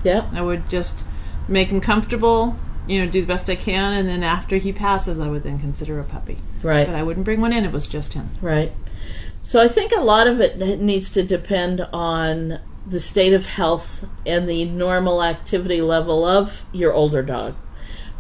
yeah 0.03 0.29
I 0.33 0.43
would 0.43 0.69
just 0.69 1.05
make 1.47 1.69
him 1.69 1.81
comfortable, 1.81 2.57
you 2.89 3.05
know, 3.05 3.11
do 3.11 3.21
the 3.21 3.27
best 3.29 3.49
I 3.49 3.55
can, 3.55 3.93
and 3.93 4.09
then 4.09 4.25
after 4.25 4.57
he 4.57 4.73
passes, 4.73 5.21
I 5.21 5.29
would 5.29 5.45
then 5.45 5.61
consider 5.61 6.01
a 6.01 6.05
puppy. 6.05 6.39
right 6.63 6.87
But 6.87 6.97
I 6.97 7.05
wouldn't 7.05 7.25
bring 7.25 7.41
one 7.41 7.53
in; 7.53 7.65
it 7.65 7.71
was 7.73 7.87
just 7.87 8.15
him. 8.15 8.31
Right. 8.43 8.73
So 9.45 9.63
I 9.63 9.69
think 9.69 9.93
a 9.93 10.01
lot 10.01 10.27
of 10.27 10.41
it 10.41 10.81
needs 10.81 11.11
to 11.11 11.23
depend 11.23 11.81
on 11.93 12.59
the 12.85 12.99
state 12.99 13.33
of 13.33 13.47
health 13.47 14.05
and 14.27 14.49
the 14.49 14.65
normal 14.65 15.23
activity 15.23 15.81
level 15.81 16.25
of 16.25 16.65
your 16.73 16.93
older 16.93 17.23
dog. 17.23 17.55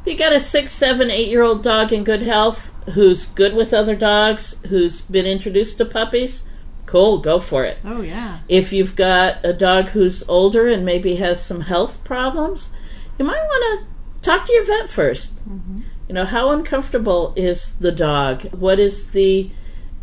You 0.06 0.16
got 0.16 0.32
a 0.32 0.38
six, 0.38 0.72
seven, 0.72 1.10
eight 1.10 1.28
year 1.28 1.42
old 1.42 1.64
dog 1.64 1.92
in 1.92 2.04
good 2.04 2.22
health 2.22 2.72
who's 2.90 3.26
good 3.26 3.54
with 3.54 3.74
other 3.74 3.96
dogs, 3.96 4.60
who's 4.68 5.00
been 5.00 5.26
introduced 5.26 5.78
to 5.78 5.84
puppies, 5.84 6.48
cool, 6.86 7.18
go 7.18 7.40
for 7.40 7.64
it. 7.64 7.78
Oh 7.84 8.00
yeah. 8.00 8.38
If 8.48 8.72
you've 8.72 8.94
got 8.94 9.44
a 9.44 9.52
dog 9.52 9.88
who's 9.88 10.26
older 10.28 10.68
and 10.68 10.84
maybe 10.84 11.16
has 11.16 11.44
some 11.44 11.62
health 11.62 12.04
problems, 12.04 12.70
you 13.18 13.24
might 13.24 13.42
want 13.42 13.80
to 13.80 14.22
talk 14.22 14.46
to 14.46 14.52
your 14.52 14.64
vet 14.64 14.86
1st 14.86 15.30
mm-hmm. 15.32 15.80
You 16.08 16.14
know, 16.14 16.24
how 16.24 16.50
uncomfortable 16.50 17.34
is 17.36 17.76
the 17.80 17.90
dog? 17.90 18.44
What 18.52 18.78
is 18.78 19.10
the 19.10 19.50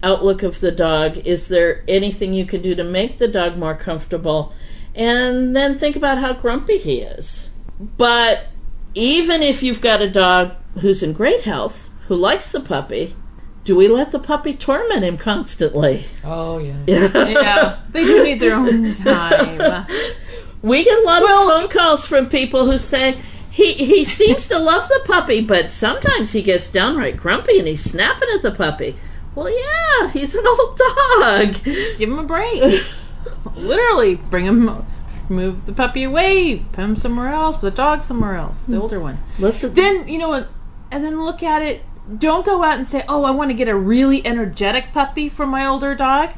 outlook 0.04 0.44
of 0.44 0.60
the 0.60 0.72
dog? 0.72 1.18
Is 1.20 1.48
there 1.48 1.86
anything 1.88 2.34
you 2.34 2.46
can 2.46 2.62
do 2.62 2.76
to 2.76 2.84
make 2.84 3.20
the 3.20 3.28
dog 3.30 3.58
more 3.58 3.74
comfortable? 3.74 4.52
And 4.94 5.56
then 5.56 5.80
think 5.80 5.96
about 5.96 6.18
how 6.18 6.34
grumpy 6.34 6.78
he 6.78 7.00
is. 7.00 7.52
But 7.80 8.48
even 8.94 9.42
if 9.42 9.64
you've 9.64 9.82
got 9.82 10.02
a 10.02 10.10
dog 10.10 10.54
who's 10.80 11.04
in 11.04 11.14
great 11.14 11.42
health, 11.42 11.90
who 12.08 12.16
likes 12.16 12.52
the 12.52 12.60
puppy, 12.60 13.16
do 13.64 13.76
we 13.76 13.88
let 13.88 14.12
the 14.12 14.20
puppy 14.20 14.54
torment 14.54 15.04
him 15.04 15.18
constantly? 15.18 16.06
Oh 16.24 16.58
yeah. 16.58 16.84
Yeah, 16.88 17.80
they 17.92 18.04
do 18.04 18.24
need 18.24 18.40
their 18.40 18.56
own 18.56 18.94
time. 18.96 19.88
We 20.62 20.86
get 20.86 20.98
a 20.98 21.06
lot 21.06 21.24
of 21.24 21.28
phone 21.30 21.70
calls 21.70 22.08
from 22.08 22.30
people 22.30 22.72
who 22.72 22.78
say 22.78 23.18
he 23.52 23.74
he 23.74 24.06
seems 24.06 24.48
to 24.48 24.58
love 24.58 24.88
the 24.88 25.02
puppy, 25.06 25.42
but 25.42 25.74
sometimes 25.74 26.32
he 26.32 26.42
gets 26.42 26.72
downright 26.72 27.18
grumpy 27.18 27.60
and 27.60 27.68
he's 27.68 27.84
snapping 27.84 28.30
at 28.34 28.44
the 28.44 28.52
puppy. 28.52 28.96
Well, 29.36 29.50
yeah, 29.50 30.10
he's 30.12 30.36
an 30.36 30.48
old 30.48 30.78
dog. 30.78 31.64
Give 31.66 32.10
him 32.10 32.18
a 32.18 32.24
break. 32.24 32.82
Literally, 33.56 34.16
bring 34.16 34.46
him, 34.46 34.86
move 35.30 35.66
the 35.66 35.74
puppy 35.74 36.04
away, 36.04 36.66
put 36.72 36.84
him 36.84 36.96
somewhere 36.96 37.30
else, 37.30 37.58
put 37.58 37.72
the 37.72 37.76
dog 37.76 38.04
somewhere 38.04 38.36
else, 38.36 38.64
the 38.64 38.76
hmm. 38.76 38.82
older 38.82 39.00
one. 39.00 39.20
The, 39.40 39.52
Then 39.52 40.08
you 40.08 40.18
know, 40.18 40.30
what, 40.30 40.50
and 40.92 41.04
then 41.04 41.22
look 41.22 41.44
at 41.44 41.62
it. 41.62 41.84
Don't 42.18 42.46
go 42.46 42.64
out 42.64 42.76
and 42.76 42.88
say, 42.88 43.04
"Oh, 43.08 43.24
I 43.24 43.32
want 43.32 43.50
to 43.52 43.54
get 43.54 43.68
a 43.70 43.76
really 43.76 44.26
energetic 44.26 44.92
puppy 44.92 45.30
for 45.30 45.48
my 45.48 45.66
older 45.66 45.96
dog." 45.96 46.34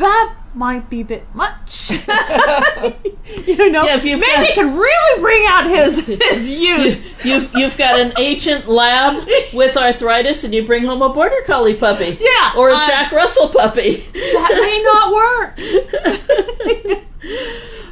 That 0.00 0.34
might 0.54 0.88
be 0.90 1.02
a 1.02 1.04
bit 1.04 1.24
much. 1.34 1.90
you 3.46 3.70
know, 3.70 3.84
Yeah, 3.84 3.96
if 3.96 4.04
you've 4.04 4.18
maybe 4.20 4.32
got- 4.32 4.46
he 4.46 4.52
can 4.54 4.74
really 4.76 5.20
bring 5.20 5.44
out 5.46 5.66
his 5.68 6.06
his 6.30 6.48
youth. 6.50 7.24
you've 7.24 7.54
you've 7.54 7.76
got 7.76 8.00
an 8.00 8.12
ancient 8.18 8.66
lab 8.66 9.22
with 9.54 9.76
arthritis, 9.76 10.42
and 10.42 10.52
you 10.54 10.66
bring 10.66 10.84
home 10.84 11.02
a 11.02 11.08
border 11.10 11.42
collie 11.46 11.74
puppy, 11.74 12.16
Yeah, 12.20 12.52
or 12.56 12.70
a 12.70 12.74
uh, 12.74 12.86
Jack 12.88 13.12
Russell 13.12 13.48
puppy. 13.50 13.96
That 14.12 14.58
may 14.60 14.82
not 14.82 15.12
work. 15.14 15.58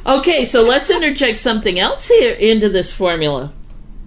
Okay, 0.05 0.43
so 0.45 0.63
let's 0.63 0.89
interject 0.89 1.37
something 1.37 1.77
else 1.77 2.07
here 2.07 2.33
into 2.33 2.67
this 2.69 2.91
formula. 2.91 3.51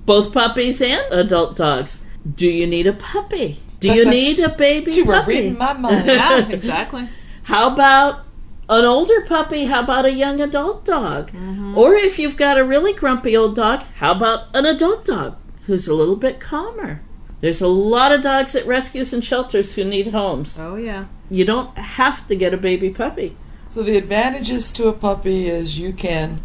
Both 0.05 0.33
puppies 0.33 0.83
and 0.83 1.01
adult 1.13 1.57
dogs. 1.57 2.03
Do 2.35 2.49
you 2.49 2.67
need 2.67 2.87
a 2.89 2.93
puppy? 2.93 3.61
Do 3.79 3.89
you 3.89 4.05
That's- 4.05 4.15
need 4.15 4.39
a 4.41 4.49
baby 4.49 4.93
You 4.93 5.05
were 5.05 5.15
puppy? 5.21 5.33
reading 5.35 5.59
my 5.59 5.73
mind. 5.75 6.07
yeah, 6.07 6.49
exactly. 6.49 7.09
How 7.45 7.73
about 7.73 8.21
an 8.69 8.85
older 8.85 9.21
puppy? 9.27 9.67
How 9.67 9.83
about 9.83 10.05
a 10.07 10.13
young 10.13 10.41
adult 10.41 10.85
dog? 10.85 11.31
Or 11.77 11.95
if 11.95 12.19
you've 12.19 12.37
got 12.37 12.59
a 12.59 12.65
really 12.65 12.93
grumpy 12.93 13.37
old 13.37 13.57
dog, 13.57 13.83
how 13.97 14.13
about 14.13 14.55
an 14.55 14.67
adult 14.67 15.05
dog 15.05 15.37
who's 15.67 15.89
a 15.89 15.95
little 15.95 16.17
bit 16.17 16.41
calmer? 16.41 17.01
There's 17.41 17.61
a 17.61 17.67
lot 17.69 18.13
of 18.13 18.23
dogs 18.23 18.55
at 18.55 18.67
rescues 18.67 19.13
and 19.13 19.25
shelters 19.25 19.75
who 19.75 19.85
need 19.85 20.09
homes. 20.09 20.57
Oh 20.61 20.77
yeah. 20.77 21.07
You 21.31 21.45
don't 21.45 21.77
have 21.77 22.27
to 22.29 22.37
get 22.37 22.55
a 22.55 22.57
baby 22.57 22.91
puppy. 22.91 23.37
So 23.67 23.83
the 23.83 23.97
advantages 23.97 24.71
to 24.73 24.87
a 24.89 24.93
puppy 24.93 25.49
is 25.49 25.79
you 25.79 25.93
can 25.93 26.41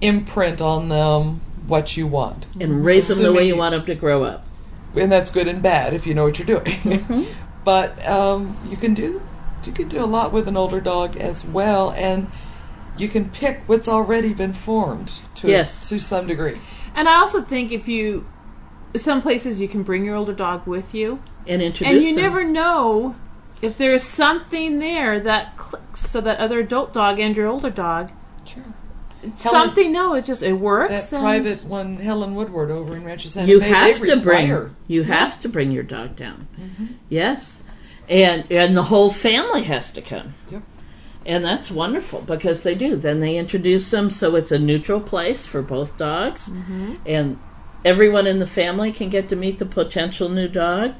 imprint 0.00 0.60
on 0.60 0.88
them 0.88 1.40
what 1.66 1.96
you 1.96 2.06
want, 2.06 2.46
And 2.60 2.84
raise 2.84 3.08
them 3.08 3.22
the 3.22 3.32
way 3.32 3.42
you 3.44 3.54
you- 3.54 3.58
want 3.58 3.72
them 3.72 3.86
to 3.86 3.94
grow 3.94 4.22
up. 4.22 4.44
and 4.94 5.10
that's 5.10 5.30
good 5.30 5.48
and 5.48 5.60
bad 5.62 5.92
if 5.94 6.06
you 6.06 6.14
know 6.14 6.24
what 6.24 6.38
you're 6.38 6.46
doing. 6.46 6.64
Mm-hmm. 6.64 7.22
but 7.64 8.06
um, 8.06 8.56
you 8.70 8.76
can 8.76 8.92
do 8.94 9.20
you 9.66 9.72
can 9.72 9.88
do 9.88 10.02
a 10.02 10.06
lot 10.06 10.32
with 10.32 10.48
an 10.48 10.56
older 10.56 10.80
dog 10.80 11.16
as 11.16 11.44
well, 11.44 11.92
and 11.92 12.30
you 12.96 13.08
can 13.08 13.28
pick 13.30 13.62
what's 13.66 13.88
already 13.88 14.32
been 14.32 14.52
formed 14.52 15.20
to 15.36 15.48
Yes. 15.48 15.88
to 15.88 15.98
some 15.98 16.26
degree. 16.26 16.58
And 16.94 17.08
I 17.08 17.14
also 17.14 17.42
think 17.42 17.72
if 17.72 17.88
you, 17.88 18.26
some 18.94 19.20
places 19.20 19.60
you 19.60 19.66
can 19.68 19.82
bring 19.82 20.04
your 20.04 20.14
older 20.14 20.32
dog 20.32 20.66
with 20.66 20.94
you, 20.94 21.18
And 21.46 21.60
introduce 21.60 21.92
and 21.94 22.02
you 22.04 22.14
them. 22.14 22.22
never 22.22 22.44
know 22.44 23.16
if 23.62 23.76
there's 23.78 24.02
something 24.04 24.78
there 24.78 25.18
that 25.20 25.56
clicks, 25.56 26.00
so 26.08 26.20
that 26.20 26.38
other 26.38 26.60
adult 26.60 26.92
dog 26.92 27.18
and 27.18 27.36
your 27.36 27.46
older 27.48 27.70
dog, 27.70 28.12
Sure. 28.44 28.62
something. 29.36 29.90
No, 29.90 30.14
it 30.14 30.24
just 30.24 30.42
it 30.42 30.52
works. 30.52 31.10
That 31.10 31.16
and- 31.16 31.22
private 31.24 31.64
one, 31.64 31.96
Helen 31.96 32.34
Woodward 32.36 32.70
over 32.70 32.94
in 32.94 33.02
Rancho 33.04 33.28
Santa 33.28 33.48
you 33.50 33.58
Fe, 33.60 33.68
have 33.68 34.00
they 34.00 34.10
to 34.10 34.16
bring 34.18 34.48
require- 34.50 34.70
you 34.86 35.02
have 35.04 35.40
to 35.40 35.48
bring 35.48 35.72
your 35.72 35.82
dog 35.82 36.14
down. 36.14 36.46
Mm-hmm. 36.60 36.86
Yes, 37.08 37.63
and 38.08 38.50
and 38.50 38.76
the 38.76 38.84
whole 38.84 39.10
family 39.10 39.64
has 39.64 39.92
to 39.92 40.02
come. 40.02 40.34
Yep. 40.50 40.62
And 41.26 41.44
that's 41.44 41.70
wonderful 41.70 42.20
because 42.22 42.62
they 42.62 42.74
do. 42.74 42.96
Then 42.96 43.20
they 43.20 43.36
introduce 43.36 43.90
them 43.90 44.10
so 44.10 44.36
it's 44.36 44.52
a 44.52 44.58
neutral 44.58 45.00
place 45.00 45.46
for 45.46 45.62
both 45.62 45.96
dogs, 45.96 46.48
mm-hmm. 46.48 46.96
and 47.06 47.38
everyone 47.84 48.26
in 48.26 48.38
the 48.38 48.46
family 48.46 48.92
can 48.92 49.08
get 49.08 49.28
to 49.28 49.36
meet 49.36 49.58
the 49.58 49.66
potential 49.66 50.28
new 50.28 50.48
dog. 50.48 50.94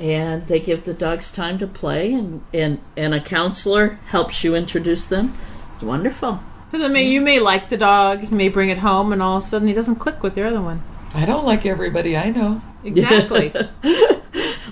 And 0.00 0.46
they 0.46 0.60
give 0.60 0.84
the 0.84 0.94
dogs 0.94 1.32
time 1.32 1.58
to 1.58 1.66
play, 1.66 2.12
and, 2.12 2.44
and, 2.54 2.80
and 2.96 3.12
a 3.12 3.20
counselor 3.20 3.98
helps 4.06 4.44
you 4.44 4.54
introduce 4.54 5.06
them. 5.06 5.34
It's 5.74 5.82
wonderful. 5.82 6.40
Because 6.70 6.88
I 6.88 6.92
mean, 6.92 7.10
you 7.10 7.20
may 7.20 7.40
like 7.40 7.68
the 7.68 7.76
dog, 7.76 8.22
you 8.22 8.36
may 8.36 8.48
bring 8.48 8.68
it 8.68 8.78
home, 8.78 9.12
and 9.12 9.20
all 9.20 9.38
of 9.38 9.42
a 9.42 9.46
sudden 9.46 9.66
he 9.66 9.74
doesn't 9.74 9.96
click 9.96 10.22
with 10.22 10.36
the 10.36 10.46
other 10.46 10.62
one. 10.62 10.84
I 11.14 11.24
don't 11.24 11.44
like 11.44 11.66
everybody 11.66 12.16
I 12.16 12.30
know. 12.30 12.62
Exactly. 12.84 13.52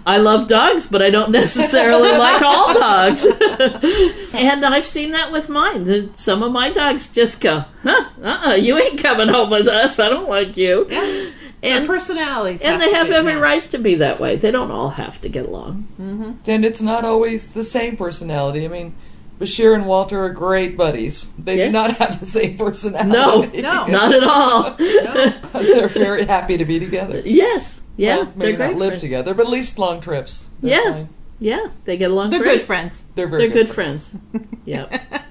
I 0.06 0.18
love 0.18 0.46
dogs, 0.46 0.86
but 0.86 1.02
I 1.02 1.10
don't 1.10 1.32
necessarily 1.32 2.10
like 2.16 2.40
all 2.40 2.72
dogs. 2.72 3.24
and 4.34 4.64
I've 4.64 4.86
seen 4.86 5.10
that 5.10 5.32
with 5.32 5.48
mine. 5.48 6.14
Some 6.14 6.42
of 6.44 6.52
my 6.52 6.70
dogs 6.70 7.12
just 7.12 7.40
go, 7.40 7.64
huh, 7.82 8.08
uh-uh, 8.22 8.54
you 8.54 8.78
ain't 8.78 9.00
coming 9.02 9.28
home 9.28 9.50
with 9.50 9.66
us. 9.66 9.98
I 9.98 10.08
don't 10.08 10.28
like 10.28 10.56
you. 10.56 10.86
and 10.88 11.34
And, 11.62 11.86
personalities, 11.88 12.60
and 12.62 12.80
they 12.80 12.92
have 12.92 13.10
every 13.10 13.34
matched. 13.34 13.42
right 13.42 13.70
to 13.70 13.78
be 13.78 13.96
that 13.96 14.20
way. 14.20 14.36
They 14.36 14.50
don't 14.52 14.70
all 14.70 14.90
have 14.90 15.20
to 15.22 15.28
get 15.28 15.46
along. 15.46 15.88
Mm-hmm. 16.00 16.32
And 16.50 16.64
it's 16.64 16.80
not 16.82 17.04
always 17.04 17.52
the 17.52 17.64
same 17.64 17.96
personality. 17.96 18.64
I 18.64 18.68
mean, 18.68 18.94
Bashir 19.40 19.74
and 19.74 19.86
Walter 19.86 20.20
are 20.20 20.30
great 20.30 20.76
buddies. 20.76 21.30
They 21.36 21.56
Yes. 21.58 21.68
do 21.68 21.72
not 21.72 21.90
have 21.98 22.20
the 22.20 22.26
same 22.26 22.56
personality. 22.56 23.60
No, 23.60 23.84
no, 23.84 23.92
not 23.92 24.14
at 24.14 24.22
all. 24.24 24.70
They're 25.62 25.88
very 25.88 26.24
happy 26.24 26.56
to 26.56 26.64
be 26.64 26.78
together. 26.78 27.20
Yes, 27.24 27.75
yeah, 27.96 28.16
Well, 28.16 28.24
they're 28.36 28.52
maybe 28.52 28.58
not 28.58 28.74
live 28.74 28.88
friends. 28.90 29.02
together, 29.02 29.34
but 29.34 29.46
at 29.46 29.52
least 29.52 29.78
long 29.78 30.00
trips. 30.00 30.48
They're 30.60 30.82
Yeah, 30.84 30.92
fine. 30.92 31.08
yeah, 31.38 31.66
they 31.84 31.96
get 31.96 32.10
along 32.10 32.30
They're 32.30 32.40
great. 32.42 32.58
good 32.58 32.66
friends. 32.66 33.04
They're 33.14 33.28
very 33.28 33.48
They're 33.48 33.64
good 33.64 33.74
friends. 33.74 34.14
Yep. 34.64 34.92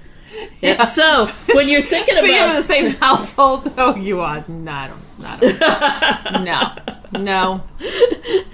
Yeah. 0.60 0.84
So 0.86 1.26
when 1.54 1.68
you're 1.68 1.82
thinking 1.82 2.14
So 2.16 2.22
you're 2.22 2.36
in 2.36 2.42
about 2.50 2.56
the 2.56 2.62
same 2.72 2.92
household? 2.94 3.72
Oh, 3.78 3.94
you 3.94 4.20
are. 4.20 4.44
No, 4.48 4.88
don't. 4.88 5.62
I 5.62 6.32
don't. 6.32 6.44
no, 7.12 7.20
no. 7.20 7.62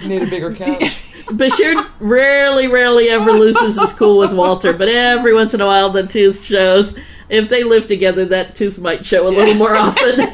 Need 0.06 0.22
a 0.22 0.26
bigger 0.26 0.54
couch. 0.54 0.80
Bashir 1.26 1.84
rarely, 2.00 2.66
rarely 2.68 3.08
ever 3.08 3.32
loses 3.32 3.78
his 3.80 3.92
cool 3.92 4.18
with 4.18 4.32
Walter, 4.32 4.72
but 4.72 4.88
every 4.88 5.32
once 5.34 5.54
in 5.54 5.60
a 5.60 5.66
while 5.66 5.90
the 5.90 6.04
tooth 6.06 6.42
shows. 6.44 6.96
If 7.32 7.48
they 7.48 7.64
live 7.64 7.88
together, 7.88 8.26
that 8.26 8.54
tooth 8.54 8.78
might 8.78 9.04
show 9.06 9.26
a 9.26 9.30
little 9.30 9.54
more 9.54 9.74
often. 9.74 10.28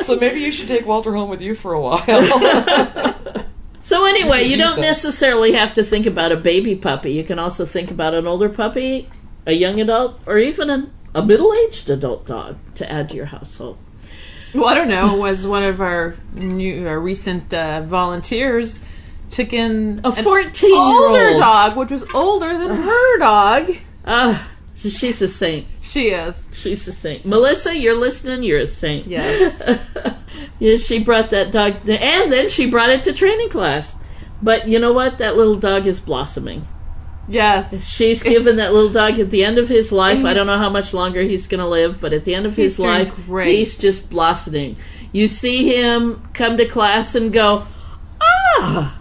so 0.04 0.16
maybe 0.16 0.40
you 0.40 0.52
should 0.52 0.68
take 0.68 0.86
Walter 0.86 1.14
home 1.14 1.30
with 1.30 1.40
you 1.40 1.54
for 1.54 1.72
a 1.72 1.80
while. 1.80 1.98
so 3.80 4.04
anyway, 4.04 4.44
you 4.44 4.56
don't 4.56 4.76
that. 4.76 4.82
necessarily 4.82 5.54
have 5.54 5.74
to 5.74 5.82
think 5.82 6.06
about 6.06 6.32
a 6.32 6.36
baby 6.36 6.76
puppy. 6.76 7.12
You 7.12 7.24
can 7.24 7.38
also 7.38 7.64
think 7.64 7.90
about 7.90 8.14
an 8.14 8.26
older 8.26 8.48
puppy 8.48 9.08
a 9.46 9.52
young 9.52 9.80
adult, 9.80 10.20
or 10.26 10.38
even 10.38 10.68
a, 10.68 10.90
a 11.14 11.24
middle 11.24 11.52
aged 11.66 11.88
adult 11.88 12.26
dog 12.26 12.58
to 12.74 12.90
add 12.90 13.08
to 13.10 13.16
your 13.16 13.26
household? 13.26 13.78
Well, 14.52 14.66
I 14.66 14.74
don't 14.74 14.88
know. 14.88 15.16
Was 15.16 15.46
one 15.46 15.62
of 15.62 15.80
our 15.80 16.16
new, 16.34 16.86
our 16.86 16.98
recent 16.98 17.54
uh, 17.54 17.82
volunteers 17.82 18.84
took 19.30 19.52
in 19.52 20.00
A 20.04 20.12
fourteen-year-old 20.12 21.40
dog, 21.40 21.76
which 21.76 21.90
was 21.90 22.04
older 22.14 22.56
than 22.58 22.76
her 22.76 23.18
dog. 23.18 23.70
Ah, 24.06 24.48
she's 24.90 25.22
a 25.22 25.28
saint. 25.28 25.66
She 25.82 26.08
is. 26.08 26.48
She's 26.52 26.86
a 26.88 26.92
saint. 26.92 27.24
Melissa, 27.24 27.76
you're 27.76 27.94
listening. 27.94 28.42
You're 28.42 28.60
a 28.60 28.66
saint. 28.66 29.06
Yes. 29.06 29.80
yeah, 30.58 30.76
she 30.76 31.02
brought 31.02 31.30
that 31.30 31.52
dog, 31.52 31.88
and 31.88 32.32
then 32.32 32.50
she 32.50 32.68
brought 32.68 32.90
it 32.90 33.04
to 33.04 33.12
training 33.12 33.48
class. 33.48 33.98
But 34.42 34.68
you 34.68 34.78
know 34.78 34.92
what? 34.92 35.18
That 35.18 35.36
little 35.36 35.54
dog 35.54 35.86
is 35.86 36.00
blossoming. 36.00 36.66
Yes. 37.28 37.84
She's 37.86 38.22
given 38.22 38.56
that 38.56 38.72
little 38.72 38.92
dog 38.92 39.18
at 39.18 39.30
the 39.30 39.44
end 39.44 39.58
of 39.58 39.68
his 39.68 39.90
life. 39.90 40.24
I 40.24 40.32
don't 40.32 40.46
know 40.46 40.58
how 40.58 40.70
much 40.70 40.94
longer 40.94 41.22
he's 41.22 41.46
going 41.46 41.60
to 41.60 41.66
live, 41.66 42.00
but 42.00 42.12
at 42.12 42.24
the 42.24 42.34
end 42.34 42.46
of 42.46 42.56
his 42.56 42.78
life, 42.78 43.14
great. 43.26 43.56
he's 43.56 43.76
just 43.76 44.10
blossoming. 44.10 44.76
You 45.12 45.28
see 45.28 45.74
him 45.74 46.28
come 46.34 46.56
to 46.58 46.66
class 46.66 47.14
and 47.14 47.32
go, 47.32 47.64
ah, 48.20 49.00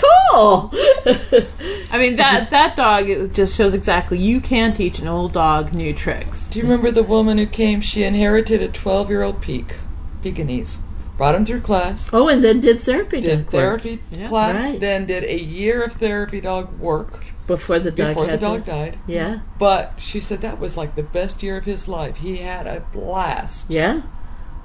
cool. 0.00 0.72
I 1.90 1.98
mean 1.98 2.16
that 2.16 2.48
that 2.50 2.76
dog 2.76 3.08
it 3.08 3.32
just 3.32 3.56
shows 3.56 3.74
exactly 3.74 4.18
you 4.18 4.40
can 4.40 4.72
teach 4.72 4.98
an 4.98 5.08
old 5.08 5.32
dog 5.32 5.72
new 5.72 5.92
tricks. 5.94 6.48
Do 6.48 6.58
you 6.58 6.64
remember 6.64 6.90
the 6.90 7.02
woman 7.02 7.38
who 7.38 7.46
came? 7.46 7.80
She 7.80 8.02
inherited 8.04 8.62
a 8.62 8.68
12 8.68 9.08
year 9.10 9.22
old 9.22 9.40
Peak, 9.40 9.74
Pekingese. 10.22 10.82
Brought 11.16 11.34
him 11.34 11.46
through 11.46 11.60
class. 11.62 12.10
oh, 12.12 12.28
and 12.28 12.44
then 12.44 12.60
did 12.60 12.80
therapy. 12.80 13.20
Did 13.22 13.46
dog 13.46 13.52
work. 13.54 13.82
therapy 13.82 14.00
class, 14.28 14.62
Right. 14.64 14.80
then 14.80 15.06
did 15.06 15.24
a 15.24 15.40
year 15.42 15.82
of 15.82 15.92
therapy 15.94 16.42
dog 16.42 16.78
work 16.78 17.24
before 17.46 17.78
the 17.78 17.90
dog 17.90 18.08
before 18.08 18.26
the 18.26 18.36
dog 18.36 18.64
to- 18.66 18.70
died. 18.70 18.98
Yeah. 19.06 19.38
But 19.58 19.94
she 19.96 20.20
said 20.20 20.42
that 20.42 20.60
was 20.60 20.76
like 20.76 20.94
the 20.94 21.02
best 21.02 21.42
year 21.42 21.56
of 21.56 21.64
his 21.64 21.88
life. 21.88 22.18
He 22.18 22.38
had 22.38 22.66
a 22.66 22.80
blast. 22.92 23.70
Yeah. 23.70 24.02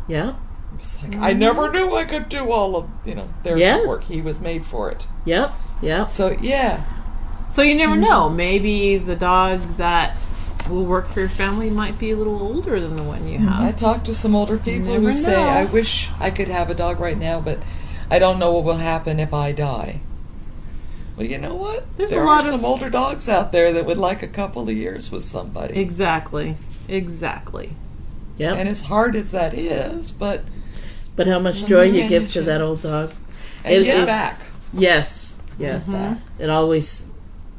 Yeah. 0.10 0.34
It's 0.82 1.02
like 1.04 1.16
I 1.18 1.34
never 1.34 1.72
knew 1.72 1.96
I 1.96 2.06
could 2.06 2.28
do 2.28 2.52
all 2.52 2.76
of 2.76 2.88
you 3.06 3.14
know 3.16 3.30
their 3.44 3.56
Yeah. 3.58 3.86
work. 3.86 4.04
He 4.06 4.20
was 4.22 4.40
made 4.40 4.66
for 4.66 4.90
it. 4.90 5.06
Yep. 5.26 5.54
Yep. 5.82 6.10
So 6.10 6.36
yeah, 6.42 6.84
So 7.50 7.62
you 7.62 7.76
never 7.76 7.94
Mm-hmm. 7.94 8.04
know. 8.04 8.30
Maybe 8.30 8.98
the 8.98 9.16
dog 9.16 9.78
that 9.78 10.18
will 10.70 10.86
work 10.86 11.08
for 11.10 11.20
your 11.20 11.30
family 11.30 11.70
might 11.70 12.00
be 12.00 12.12
a 12.12 12.16
little 12.16 12.42
older 12.42 12.80
than 12.80 12.96
the 12.96 13.04
one 13.04 13.28
you 13.28 13.40
have. 13.40 13.62
I 13.62 13.72
talked 13.72 14.06
to 14.06 14.14
some 14.16 14.34
older 14.36 14.58
people 14.58 14.94
never 14.94 15.08
who 15.08 15.14
say, 15.14 15.36
"I 15.36 15.66
wish 15.66 16.10
I 16.20 16.30
could 16.32 16.48
have 16.48 16.70
a 16.70 16.74
dog 16.74 17.00
right 17.00 17.18
now, 17.18 17.40
but 17.42 17.60
I 18.10 18.20
don't 18.20 18.40
know 18.40 18.52
what 18.54 18.64
will 18.64 18.78
happen 18.78 19.20
if 19.20 19.34
I 19.34 19.52
die." 19.52 20.00
Well, 21.18 21.28
you 21.28 21.38
know 21.38 21.54
what? 21.56 21.86
There's 21.98 22.12
a 22.12 22.16
there 22.16 22.26
lot 22.26 22.36
are 22.46 22.48
of- 22.48 22.54
some 22.56 22.66
older 22.66 22.90
dogs 22.90 23.28
out 23.30 23.52
there 23.52 23.72
that 23.74 23.86
would 23.86 23.98
like 23.98 24.24
a 24.24 24.28
couple 24.28 24.64
of 24.70 24.76
years 24.76 25.12
with 25.12 25.24
somebody. 25.24 25.78
Exactly. 25.80 26.56
Exactly. 26.88 27.74
Yep. 28.38 28.56
And 28.58 28.70
as 28.70 28.82
hard 28.84 29.16
as 29.16 29.32
that 29.32 29.54
is, 29.54 30.12
but 30.12 30.44
But 31.16 31.28
how 31.28 31.40
much 31.40 31.66
joy 31.66 31.84
you 31.84 32.08
give 32.08 32.32
to 32.34 32.42
that 32.44 32.62
old 32.62 32.82
dog. 32.84 33.12
and 33.64 33.74
It- 33.76 33.84
get 33.84 34.00
it- 34.00 34.06
back. 34.08 34.40
Yes, 34.74 35.36
yes. 35.60 35.88
Mhm. 35.88 36.18
It 36.40 36.50
always 36.50 37.06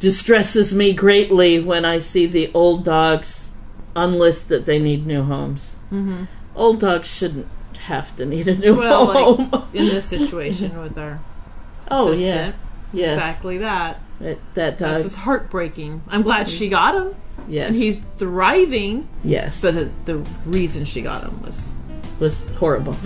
distresses 0.01 0.75
me 0.75 0.93
greatly 0.93 1.61
when 1.61 1.85
I 1.85 1.99
see 1.99 2.27
the 2.27 2.51
old 2.55 2.85
dogs 2.85 3.53
unlist 3.95 4.49
that 4.49 4.67
they 4.67 4.79
need 4.81 5.07
new 5.07 5.23
homes. 5.23 5.77
Mhm. 5.93 6.27
Old 6.57 6.81
dogs 6.81 7.07
shouldn't 7.09 7.47
have 7.87 8.17
to 8.17 8.25
need 8.27 8.49
a 8.49 8.57
new 8.57 8.75
Well, 8.75 9.07
home. 9.07 9.49
like 9.53 9.63
in 9.75 9.87
this 9.87 10.05
situation 10.07 10.81
with 10.83 10.99
our 10.99 11.21
oh 11.91 12.11
yeah, 12.13 12.15
assistant, 12.29 12.55
yes. 12.93 13.17
exactly 13.17 13.59
that. 13.59 14.01
That, 14.21 14.39
that 14.55 14.79
dog. 14.79 14.91
That's 14.91 15.05
just 15.05 15.17
heartbreaking. 15.19 16.03
I'm 16.09 16.23
glad 16.23 16.49
she 16.51 16.69
got 16.69 16.95
him. 16.97 17.15
Yes. 17.49 17.69
And 17.69 17.77
he's 17.77 18.01
thriving. 18.19 19.09
Yes. 19.25 19.61
But 19.63 19.75
the, 19.75 19.89
the 20.05 20.17
reason 20.47 20.85
she 20.85 21.01
got 21.03 21.23
him 21.25 21.43
was 21.43 21.75
was 22.19 22.49
horrible. 22.51 22.97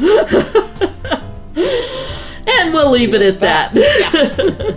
and 1.57 2.73
we'll 2.73 2.91
leave 2.91 3.15
it 3.15 3.23
at 3.23 3.41
that. 3.41 4.77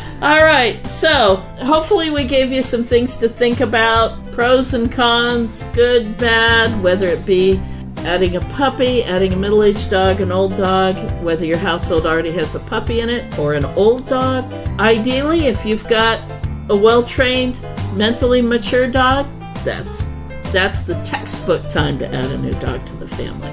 All 0.22 0.44
right, 0.44 0.86
so 0.86 1.36
hopefully 1.62 2.10
we 2.10 2.24
gave 2.24 2.52
you 2.52 2.62
some 2.62 2.84
things 2.84 3.16
to 3.16 3.28
think 3.28 3.60
about 3.60 4.22
pros 4.32 4.74
and 4.74 4.92
cons, 4.92 5.62
good, 5.72 6.18
bad, 6.18 6.82
whether 6.82 7.06
it 7.06 7.24
be 7.24 7.58
adding 7.98 8.36
a 8.36 8.40
puppy, 8.40 9.02
adding 9.04 9.32
a 9.32 9.36
middle 9.36 9.62
aged 9.62 9.90
dog, 9.90 10.20
an 10.20 10.32
old 10.32 10.56
dog, 10.56 10.96
whether 11.22 11.44
your 11.44 11.58
household 11.58 12.06
already 12.06 12.32
has 12.32 12.54
a 12.54 12.60
puppy 12.60 13.00
in 13.00 13.08
it 13.08 13.38
or 13.38 13.54
an 13.54 13.64
old 13.64 14.06
dog. 14.08 14.44
Ideally, 14.78 15.46
if 15.46 15.64
you've 15.64 15.86
got 15.88 16.20
a 16.68 16.76
well 16.76 17.02
trained, 17.02 17.60
mentally 17.94 18.42
mature 18.42 18.86
dog, 18.86 19.26
that's 19.64 20.08
that's 20.52 20.82
the 20.82 21.00
textbook 21.04 21.68
time 21.70 21.98
to 21.98 22.06
add 22.06 22.30
a 22.30 22.38
new 22.38 22.52
dog 22.54 22.84
to 22.86 22.96
the 22.96 23.08
family. 23.08 23.52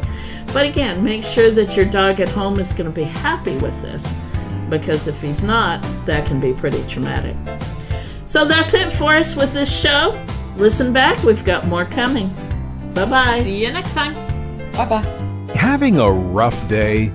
But 0.57 0.65
again, 0.65 1.03
make 1.03 1.23
sure 1.23 1.51
that 1.51 1.77
your 1.77 1.85
dog 1.85 2.19
at 2.19 2.29
home 2.29 2.59
is 2.59 2.73
going 2.73 2.89
to 2.89 2.91
be 2.91 3.03
happy 3.03 3.55
with 3.57 3.79
this 3.83 4.11
because 4.71 5.07
if 5.07 5.21
he's 5.21 5.43
not, 5.43 5.83
that 6.07 6.25
can 6.25 6.39
be 6.39 6.51
pretty 6.51 6.83
traumatic. 6.87 7.35
So 8.25 8.43
that's 8.43 8.73
it 8.73 8.91
for 8.91 9.15
us 9.15 9.35
with 9.35 9.53
this 9.53 9.71
show. 9.71 10.19
Listen 10.55 10.91
back, 10.91 11.21
we've 11.21 11.45
got 11.45 11.67
more 11.67 11.85
coming. 11.85 12.29
Bye 12.95 13.07
bye. 13.07 13.41
See 13.43 13.63
you 13.63 13.71
next 13.71 13.93
time. 13.93 14.15
Bye 14.71 14.89
bye. 14.89 15.53
Having 15.53 15.99
a 15.99 16.11
rough 16.11 16.67
day? 16.67 17.11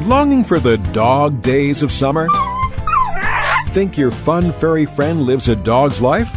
Longing 0.00 0.42
for 0.42 0.58
the 0.58 0.78
dog 0.90 1.40
days 1.40 1.84
of 1.84 1.92
summer? 1.92 2.26
Think 3.68 3.96
your 3.96 4.10
fun 4.10 4.52
furry 4.52 4.86
friend 4.86 5.22
lives 5.22 5.48
a 5.48 5.54
dog's 5.54 6.00
life? 6.00 6.36